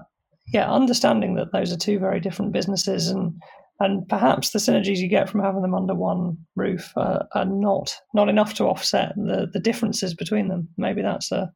yeah, 0.53 0.71
understanding 0.71 1.35
that 1.35 1.51
those 1.51 1.73
are 1.73 1.77
two 1.77 1.99
very 1.99 2.19
different 2.19 2.53
businesses 2.53 3.09
and 3.09 3.33
and 3.79 4.07
perhaps 4.07 4.51
the 4.51 4.59
synergies 4.59 4.97
you 4.97 5.09
get 5.09 5.29
from 5.29 5.41
having 5.41 5.61
them 5.61 5.75
under 5.75 5.93
one 5.93 6.37
roof 6.55 6.93
are, 6.95 7.27
are 7.33 7.45
not 7.45 7.95
not 8.13 8.29
enough 8.29 8.53
to 8.55 8.65
offset 8.65 9.13
the 9.15 9.47
the 9.51 9.59
differences 9.59 10.13
between 10.13 10.47
them. 10.47 10.69
Maybe 10.77 11.01
that's 11.01 11.31
a 11.31 11.51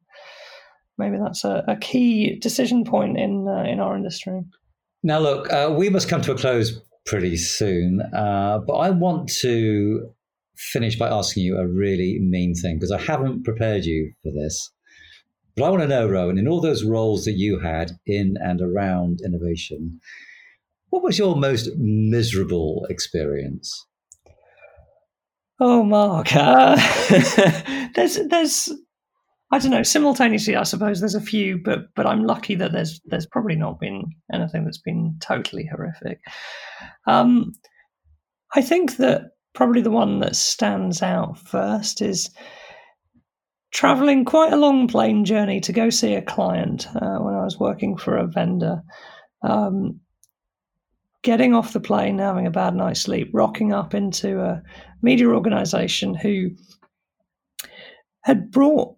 maybe 0.98 1.16
that's 1.22 1.44
a, 1.44 1.64
a 1.66 1.76
key 1.76 2.38
decision 2.38 2.84
point 2.84 3.18
in 3.18 3.48
uh, 3.48 3.62
in 3.62 3.80
our 3.80 3.96
industry. 3.96 4.42
Now, 5.02 5.18
look, 5.18 5.50
uh, 5.50 5.74
we 5.76 5.88
must 5.88 6.08
come 6.08 6.20
to 6.22 6.32
a 6.32 6.36
close 6.36 6.78
pretty 7.06 7.36
soon, 7.38 8.02
uh, 8.14 8.58
but 8.66 8.74
I 8.74 8.90
want 8.90 9.30
to 9.40 10.10
finish 10.56 10.98
by 10.98 11.08
asking 11.08 11.44
you 11.44 11.56
a 11.56 11.66
really 11.66 12.18
mean 12.20 12.54
thing 12.54 12.76
because 12.76 12.92
I 12.92 13.00
haven't 13.00 13.44
prepared 13.44 13.86
you 13.86 14.12
for 14.22 14.30
this. 14.30 14.70
But 15.56 15.64
I 15.64 15.70
want 15.70 15.82
to 15.82 15.88
know, 15.88 16.06
Rowan, 16.08 16.38
in 16.38 16.46
all 16.46 16.60
those 16.60 16.84
roles 16.84 17.24
that 17.24 17.32
you 17.32 17.58
had 17.60 17.92
in 18.06 18.36
and 18.40 18.60
around 18.60 19.20
innovation, 19.24 20.00
what 20.90 21.02
was 21.02 21.18
your 21.18 21.36
most 21.36 21.68
miserable 21.76 22.86
experience? 22.90 23.86
Oh, 25.58 25.82
Mark, 25.82 26.34
uh, 26.34 26.76
there's 27.94 28.18
there's 28.28 28.72
I 29.52 29.58
don't 29.58 29.72
know. 29.72 29.82
Simultaneously, 29.82 30.54
I 30.54 30.62
suppose 30.62 31.00
there's 31.00 31.14
a 31.14 31.20
few, 31.20 31.58
but 31.58 31.86
but 31.96 32.06
I'm 32.06 32.24
lucky 32.24 32.54
that 32.54 32.72
there's 32.72 33.00
there's 33.06 33.26
probably 33.26 33.56
not 33.56 33.80
been 33.80 34.04
anything 34.32 34.64
that's 34.64 34.80
been 34.80 35.16
totally 35.20 35.66
horrific. 35.66 36.20
Um, 37.06 37.52
I 38.54 38.62
think 38.62 38.96
that 38.98 39.32
probably 39.54 39.82
the 39.82 39.90
one 39.90 40.20
that 40.20 40.36
stands 40.36 41.02
out 41.02 41.38
first 41.38 42.00
is 42.00 42.30
traveling 43.72 44.24
quite 44.24 44.52
a 44.52 44.56
long 44.56 44.86
plane 44.86 45.24
journey 45.24 45.60
to 45.60 45.72
go 45.72 45.90
see 45.90 46.14
a 46.14 46.22
client 46.22 46.86
uh, 46.94 47.18
when 47.18 47.34
I 47.34 47.44
was 47.44 47.58
working 47.58 47.96
for 47.96 48.16
a 48.16 48.26
vendor. 48.26 48.82
Um, 49.42 50.00
getting 51.22 51.54
off 51.54 51.72
the 51.72 51.80
plane, 51.80 52.18
having 52.18 52.46
a 52.46 52.50
bad 52.50 52.74
night's 52.74 53.02
sleep, 53.02 53.30
rocking 53.32 53.72
up 53.72 53.94
into 53.94 54.40
a 54.40 54.62
media 55.02 55.28
organization 55.28 56.14
who 56.14 56.50
had 58.22 58.50
brought 58.50 58.94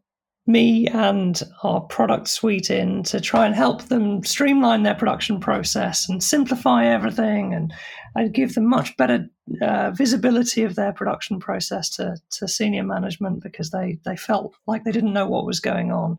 me 0.46 0.88
and 0.88 1.42
our 1.62 1.80
product 1.82 2.28
suite 2.28 2.68
in 2.68 3.02
to 3.04 3.20
try 3.20 3.46
and 3.46 3.54
help 3.54 3.84
them 3.84 4.24
streamline 4.24 4.82
their 4.82 4.94
production 4.94 5.38
process 5.38 6.08
and 6.08 6.22
simplify 6.22 6.84
everything 6.84 7.54
and, 7.54 7.72
and 8.16 8.34
give 8.34 8.54
them 8.54 8.66
much 8.66 8.96
better 8.96 9.28
uh, 9.60 9.92
visibility 9.92 10.64
of 10.64 10.74
their 10.74 10.92
production 10.92 11.38
process 11.38 11.88
to, 11.88 12.16
to 12.30 12.48
senior 12.48 12.82
management 12.82 13.40
because 13.40 13.70
they, 13.70 13.98
they 14.04 14.16
felt 14.16 14.54
like 14.66 14.82
they 14.82 14.90
didn't 14.90 15.12
know 15.12 15.28
what 15.28 15.46
was 15.46 15.60
going 15.60 15.92
on. 15.92 16.18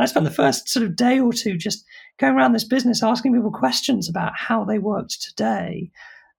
I 0.00 0.06
spent 0.06 0.24
the 0.24 0.30
first 0.30 0.68
sort 0.68 0.84
of 0.84 0.96
day 0.96 1.18
or 1.18 1.32
two 1.32 1.56
just 1.56 1.84
going 2.18 2.34
around 2.34 2.52
this 2.52 2.64
business 2.64 3.02
asking 3.02 3.34
people 3.34 3.50
questions 3.50 4.08
about 4.08 4.32
how 4.36 4.64
they 4.64 4.78
worked 4.78 5.22
today 5.22 5.90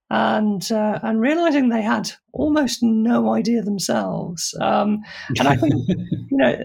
and 0.10 0.70
uh, 0.72 1.00
and 1.04 1.22
realizing 1.22 1.70
they 1.70 1.82
had 1.82 2.12
almost 2.34 2.84
no 2.84 3.34
idea 3.34 3.62
themselves. 3.62 4.54
Um, 4.60 5.04
and 5.40 5.48
I 5.48 5.56
think 5.56 5.74
you 5.88 6.38
know 6.38 6.64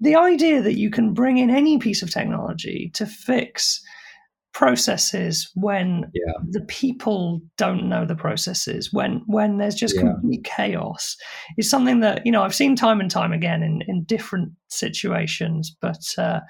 the 0.00 0.16
idea 0.16 0.62
that 0.62 0.78
you 0.78 0.90
can 0.90 1.12
bring 1.12 1.38
in 1.38 1.50
any 1.50 1.78
piece 1.78 2.02
of 2.02 2.10
technology 2.10 2.90
to 2.94 3.06
fix 3.06 3.82
processes 4.52 5.48
when 5.54 6.10
yeah. 6.12 6.32
the 6.50 6.60
people 6.62 7.40
don't 7.56 7.88
know 7.88 8.04
the 8.04 8.16
processes 8.16 8.92
when 8.92 9.22
when 9.26 9.58
there's 9.58 9.76
just 9.76 9.94
yeah. 9.94 10.02
complete 10.02 10.42
chaos 10.42 11.16
is 11.56 11.70
something 11.70 12.00
that 12.00 12.22
you 12.26 12.32
know 12.32 12.42
I've 12.42 12.54
seen 12.54 12.74
time 12.74 13.00
and 13.00 13.10
time 13.10 13.32
again 13.32 13.62
in 13.62 13.82
in 13.86 14.02
different 14.04 14.52
situations 14.68 15.74
but 15.80 16.02
uh, 16.18 16.40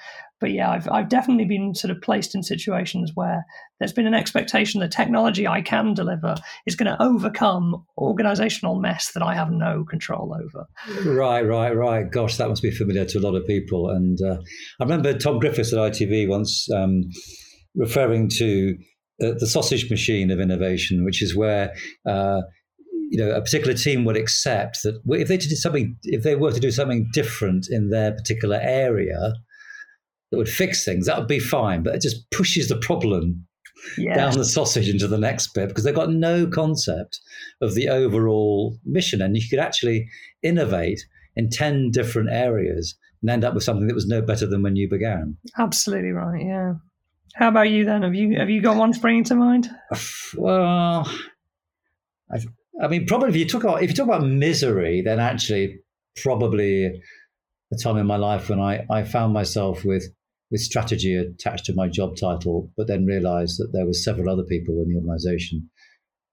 but 0.40 0.50
yeah 0.50 0.70
I've 0.70 0.88
I've 0.90 1.10
definitely 1.10 1.44
been 1.44 1.74
sort 1.74 1.90
of 1.90 2.00
placed 2.00 2.34
in 2.34 2.42
situations 2.42 3.12
where 3.14 3.44
there's 3.78 3.92
been 3.92 4.06
an 4.06 4.14
expectation 4.14 4.80
that 4.80 4.92
technology 4.92 5.46
I 5.46 5.60
can 5.60 5.92
deliver 5.92 6.36
is 6.66 6.76
going 6.76 6.90
to 6.90 7.02
overcome 7.02 7.84
organizational 7.98 8.80
mess 8.80 9.12
that 9.12 9.22
I 9.22 9.34
have 9.34 9.50
no 9.50 9.84
control 9.84 10.34
over 10.34 10.66
right 11.04 11.42
right 11.42 11.76
right 11.76 12.10
gosh 12.10 12.38
that 12.38 12.48
must 12.48 12.62
be 12.62 12.70
familiar 12.70 13.04
to 13.04 13.18
a 13.18 13.20
lot 13.20 13.34
of 13.34 13.46
people 13.46 13.90
and 13.90 14.18
uh, 14.22 14.38
I 14.80 14.84
remember 14.84 15.12
Tom 15.18 15.38
Griffiths 15.38 15.74
at 15.74 15.78
ITV 15.78 16.28
once 16.28 16.66
um, 16.70 17.02
referring 17.74 18.28
to 18.28 18.76
uh, 19.22 19.32
the 19.38 19.46
sausage 19.46 19.90
machine 19.90 20.30
of 20.30 20.40
innovation, 20.40 21.04
which 21.04 21.22
is 21.22 21.36
where 21.36 21.74
uh, 22.06 22.40
you 23.10 23.18
know 23.18 23.30
a 23.30 23.40
particular 23.40 23.74
team 23.74 24.04
would 24.04 24.16
accept 24.16 24.82
that 24.82 25.00
if 25.08 25.28
they 25.28 25.36
did 25.36 25.50
something, 25.56 25.96
if 26.04 26.22
they 26.22 26.36
were 26.36 26.52
to 26.52 26.60
do 26.60 26.70
something 26.70 27.08
different 27.12 27.66
in 27.70 27.90
their 27.90 28.12
particular 28.12 28.58
area 28.62 29.32
that 30.30 30.38
would 30.38 30.48
fix 30.48 30.84
things, 30.84 31.06
that 31.06 31.18
would 31.18 31.28
be 31.28 31.40
fine. 31.40 31.82
But 31.82 31.94
it 31.96 32.02
just 32.02 32.30
pushes 32.30 32.68
the 32.68 32.76
problem 32.76 33.46
Yes. 33.96 34.16
down 34.16 34.36
the 34.36 34.44
sausage 34.44 34.90
into 34.90 35.08
the 35.08 35.16
next 35.16 35.54
bit 35.54 35.68
because 35.68 35.84
they've 35.84 35.94
got 35.94 36.10
no 36.12 36.46
concept 36.46 37.18
of 37.62 37.74
the 37.74 37.88
overall 37.88 38.76
mission. 38.84 39.22
And 39.22 39.34
you 39.36 39.42
could 39.48 39.58
actually 39.58 40.06
innovate 40.42 41.00
in 41.34 41.48
10 41.48 41.90
different 41.90 42.28
areas 42.30 42.94
and 43.22 43.30
end 43.30 43.42
up 43.42 43.54
with 43.54 43.64
something 43.64 43.86
that 43.86 43.94
was 43.94 44.06
no 44.06 44.20
better 44.20 44.46
than 44.46 44.62
when 44.62 44.76
you 44.76 44.86
began. 44.88 45.36
Absolutely 45.58 46.10
right. 46.10 46.44
Yeah. 46.44 46.74
How 47.34 47.48
about 47.48 47.70
you 47.70 47.84
then? 47.84 48.02
Have 48.02 48.14
you 48.14 48.38
have 48.38 48.50
you 48.50 48.60
got 48.60 48.76
one 48.76 48.92
springing 48.92 49.24
to 49.24 49.34
mind? 49.34 49.70
Well, 50.36 51.10
I, 52.32 52.38
I 52.80 52.86
mean, 52.86 53.04
probably 53.04 53.30
if 53.30 53.36
you 53.36 53.44
talk 53.44 53.64
about 53.64 53.82
if 53.82 53.90
you 53.90 53.96
talk 53.96 54.06
about 54.06 54.24
misery, 54.24 55.02
then 55.02 55.18
actually 55.18 55.80
probably 56.22 56.84
a 57.72 57.76
time 57.82 57.96
in 57.96 58.06
my 58.06 58.16
life 58.16 58.48
when 58.48 58.60
I, 58.60 58.86
I 58.88 59.02
found 59.02 59.32
myself 59.32 59.84
with 59.84 60.04
with 60.50 60.60
strategy 60.60 61.16
attached 61.16 61.64
to 61.66 61.74
my 61.74 61.88
job 61.88 62.16
title, 62.16 62.70
but 62.76 62.86
then 62.86 63.06
realized 63.06 63.58
that 63.58 63.72
there 63.72 63.86
were 63.86 63.92
several 63.92 64.28
other 64.28 64.42
people 64.44 64.80
in 64.80 64.88
the 64.88 64.96
organization 64.96 65.68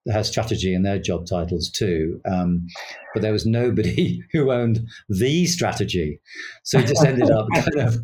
that 0.06 0.14
had 0.14 0.26
strategy 0.26 0.74
in 0.74 0.84
their 0.84 0.98
job 0.98 1.28
titles 1.28 1.70
too. 1.70 2.20
Um, 2.26 2.66
but 3.14 3.22
there 3.22 3.34
was 3.34 3.46
nobody 3.46 4.22
who 4.32 4.52
owned 4.52 4.88
the 5.10 5.46
strategy. 5.46 6.20
So 6.64 6.80
it 6.80 6.88
just 6.88 7.06
ended 7.06 7.30
up 7.30 7.46
kind 7.56 7.80
of 7.80 7.98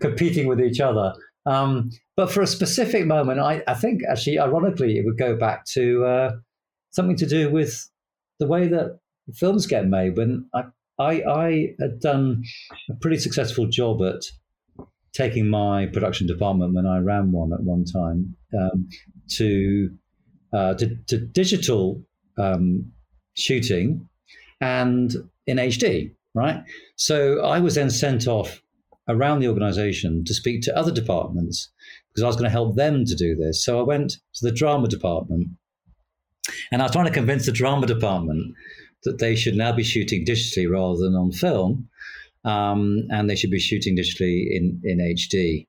competing 0.00 0.46
with 0.46 0.60
each 0.60 0.80
other. 0.80 1.12
Um, 1.46 1.90
but 2.16 2.30
for 2.30 2.42
a 2.42 2.46
specific 2.46 3.06
moment, 3.06 3.38
I, 3.38 3.62
I, 3.68 3.74
think 3.74 4.02
actually, 4.10 4.38
ironically, 4.38 4.98
it 4.98 5.04
would 5.04 5.16
go 5.16 5.36
back 5.36 5.64
to 5.72 6.04
uh, 6.04 6.30
something 6.90 7.16
to 7.16 7.26
do 7.26 7.50
with 7.50 7.88
the 8.40 8.48
way 8.48 8.66
that 8.66 8.98
films 9.32 9.66
get 9.66 9.86
made. 9.86 10.16
When 10.16 10.48
I, 10.52 10.64
I, 10.98 11.22
I 11.22 11.74
had 11.80 12.00
done 12.00 12.42
a 12.90 12.94
pretty 12.94 13.18
successful 13.18 13.66
job 13.66 14.02
at 14.02 14.22
taking 15.12 15.48
my 15.48 15.86
production 15.86 16.26
department 16.26 16.74
when 16.74 16.86
I 16.86 16.98
ran 16.98 17.32
one 17.32 17.52
at 17.52 17.62
one 17.62 17.84
time 17.84 18.36
um, 18.58 18.88
to, 19.30 19.90
uh, 20.52 20.74
to, 20.74 20.96
to 21.06 21.18
digital 21.18 22.02
um, 22.38 22.92
shooting 23.34 24.08
and 24.60 25.14
in 25.46 25.58
HD, 25.58 26.12
right? 26.34 26.62
So 26.96 27.40
I 27.40 27.60
was 27.60 27.76
then 27.76 27.90
sent 27.90 28.26
off 28.26 28.60
around 29.08 29.40
the 29.40 29.48
organization 29.48 30.24
to 30.24 30.34
speak 30.34 30.62
to 30.62 30.76
other 30.76 30.92
departments 30.92 31.70
because 32.08 32.22
I 32.22 32.26
was 32.26 32.36
going 32.36 32.44
to 32.44 32.50
help 32.50 32.76
them 32.76 33.04
to 33.04 33.14
do 33.14 33.36
this. 33.36 33.64
So 33.64 33.78
I 33.78 33.82
went 33.82 34.12
to 34.34 34.44
the 34.44 34.52
drama 34.52 34.88
department 34.88 35.48
and 36.72 36.82
I 36.82 36.86
was 36.86 36.92
trying 36.92 37.06
to 37.06 37.12
convince 37.12 37.46
the 37.46 37.52
drama 37.52 37.86
department 37.86 38.54
that 39.04 39.18
they 39.18 39.36
should 39.36 39.54
now 39.54 39.72
be 39.72 39.84
shooting 39.84 40.24
digitally 40.24 40.70
rather 40.70 40.98
than 40.98 41.14
on 41.14 41.30
film 41.30 41.88
um, 42.46 43.08
and 43.10 43.28
they 43.28 43.34
should 43.34 43.50
be 43.50 43.58
shooting 43.58 43.96
digitally 43.96 44.46
in 44.50 44.80
in 44.84 44.98
HD. 44.98 45.66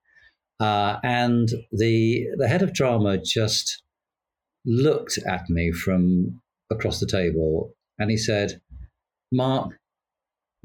Uh, 0.59 0.99
and 1.03 1.49
the 1.71 2.27
the 2.37 2.47
head 2.47 2.61
of 2.61 2.73
drama 2.73 3.17
just 3.17 3.83
looked 4.65 5.17
at 5.27 5.49
me 5.49 5.71
from 5.71 6.41
across 6.71 6.99
the 6.99 7.07
table, 7.07 7.73
and 7.97 8.11
he 8.11 8.17
said, 8.17 8.61
"Mark, 9.31 9.79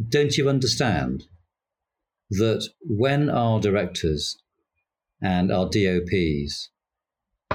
don't 0.09 0.37
you 0.37 0.49
understand 0.49 1.25
that 2.39 2.67
when 2.81 3.29
our 3.29 3.61
directors 3.61 4.39
and 5.21 5.53
our 5.53 5.69
DOPs 5.69 6.71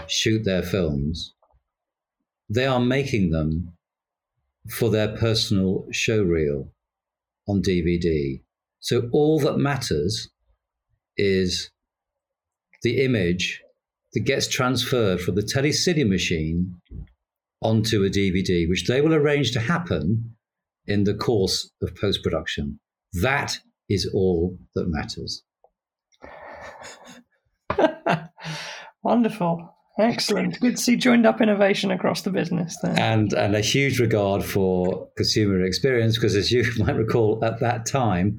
shoot 0.07 0.43
their 0.43 0.61
films, 0.61 1.33
they 2.49 2.65
are 2.65 2.79
making 2.79 3.31
them 3.31 3.73
for 4.69 4.89
their 4.89 5.15
personal 5.17 5.87
show 5.91 6.21
reel 6.21 6.71
on 7.47 7.61
DVD. 7.61 8.41
So 8.79 9.09
all 9.11 9.39
that 9.39 9.57
matters 9.57 10.29
is 11.17 11.71
the 12.83 13.03
image 13.03 13.61
that 14.13 14.21
gets 14.21 14.47
transferred 14.47 15.19
from 15.21 15.35
the 15.35 15.41
telecine 15.41 16.07
machine 16.07 16.75
onto 17.61 18.03
a 18.03 18.09
DVD, 18.09 18.69
which 18.69 18.85
they 18.87 19.01
will 19.01 19.13
arrange 19.13 19.51
to 19.53 19.59
happen 19.59 20.35
in 20.85 21.03
the 21.03 21.15
course 21.15 21.71
of 21.81 21.95
post 21.95 22.21
production. 22.23 22.79
That 23.13 23.59
is 23.89 24.09
all 24.13 24.57
that 24.75 24.85
matters. 24.87 25.43
Wonderful. 29.03 29.73
Excellent. 29.99 30.59
Good 30.59 30.77
to 30.77 30.81
see 30.81 30.95
joined 30.95 31.25
up 31.25 31.41
innovation 31.41 31.89
across 31.89 32.21
the 32.21 32.29
business 32.29 32.77
there. 32.83 32.93
And 32.99 33.33
and 33.33 33.55
a 33.55 33.61
huge 33.61 33.99
regard 33.99 34.43
for 34.43 35.09
consumer 35.17 35.63
experience 35.63 36.17
because 36.17 36.35
as 36.35 36.51
you 36.51 36.65
might 36.77 36.95
recall 36.95 37.43
at 37.43 37.59
that 37.61 37.87
time, 37.87 38.37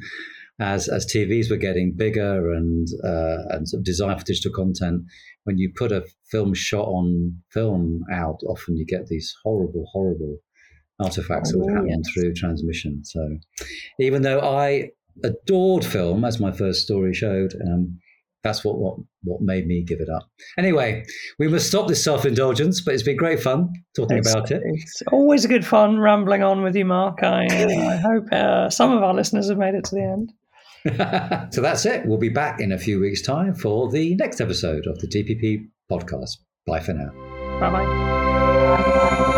as 0.61 0.89
as 0.89 1.05
TVs 1.07 1.51
were 1.51 1.57
getting 1.57 1.95
bigger 1.97 2.53
and 2.53 2.87
uh, 3.05 3.39
and 3.51 3.69
sort 3.69 3.81
of 3.81 3.85
designed 3.85 4.21
for 4.21 4.27
digital 4.27 4.53
content, 4.53 5.03
when 5.45 5.59
you 5.59 5.73
put 5.75 5.91
a 5.91 6.05
film 6.31 6.55
shot 6.55 6.87
on 6.87 7.35
film 7.51 8.05
out, 8.13 8.39
often 8.47 8.77
you 8.77 8.87
get 8.87 9.07
these 9.07 9.35
horrible, 9.43 9.85
horrible 9.93 10.37
artifacts 11.01 11.53
oh, 11.55 11.59
that 11.59 11.65
would 11.65 11.75
happen 11.75 11.89
yes. 11.89 12.13
through 12.13 12.35
transmission. 12.35 13.05
So 13.05 13.39
even 13.99 14.23
though 14.23 14.41
I 14.41 14.91
adored 15.25 15.85
film, 15.85 16.25
as 16.25 16.41
my 16.41 16.53
first 16.53 16.83
story 16.83 17.15
showed, 17.15 17.55
um, 17.67 17.99
that's 18.45 18.65
what, 18.65 18.79
what 18.79 18.97
what 19.25 19.41
made 19.41 19.67
me 19.67 19.83
give 19.83 20.01
it 20.01 20.09
up. 20.09 20.29
Anyway, 20.57 21.05
we 21.39 21.49
must 21.49 21.67
stop 21.67 21.89
this 21.89 22.03
self 22.03 22.25
indulgence, 22.25 22.81
but 22.81 22.95
it's 22.95 23.03
been 23.03 23.17
great 23.17 23.41
fun 23.41 23.73
talking 23.97 24.19
it's, 24.19 24.31
about 24.31 24.51
it. 24.51 24.63
It's 24.65 25.03
always 25.13 25.45
a 25.45 25.49
good 25.49 25.67
fun 25.67 25.99
rambling 25.99 26.43
on 26.43 26.63
with 26.63 26.77
you, 26.77 26.85
Mark. 26.85 27.23
I, 27.23 27.47
I 27.47 27.97
hope 28.03 28.33
uh, 28.33 28.71
some 28.71 28.93
of 28.93 29.03
our 29.03 29.15
listeners 29.15 29.49
have 29.49 29.59
made 29.59 29.75
it 29.75 29.85
to 29.85 29.95
the 29.95 30.03
end. 30.03 30.33
so 31.53 31.61
that's 31.61 31.85
it. 31.85 32.07
We'll 32.07 32.19
be 32.19 32.29
back 32.29 32.61
in 32.61 32.73
a 32.73 32.79
few 32.79 33.01
weeks' 33.01 33.23
time 33.23 33.55
for 33.55 33.91
the 33.91 34.15
next 34.17 34.41
episode 34.41 34.87
of 34.87 34.99
the 35.01 35.09
DPP 35.09 35.69
podcast. 35.91 36.39
Bye 36.67 36.81
for 36.81 36.93
now. 36.93 37.11
Bye 37.61 37.71
bye. 37.71 39.35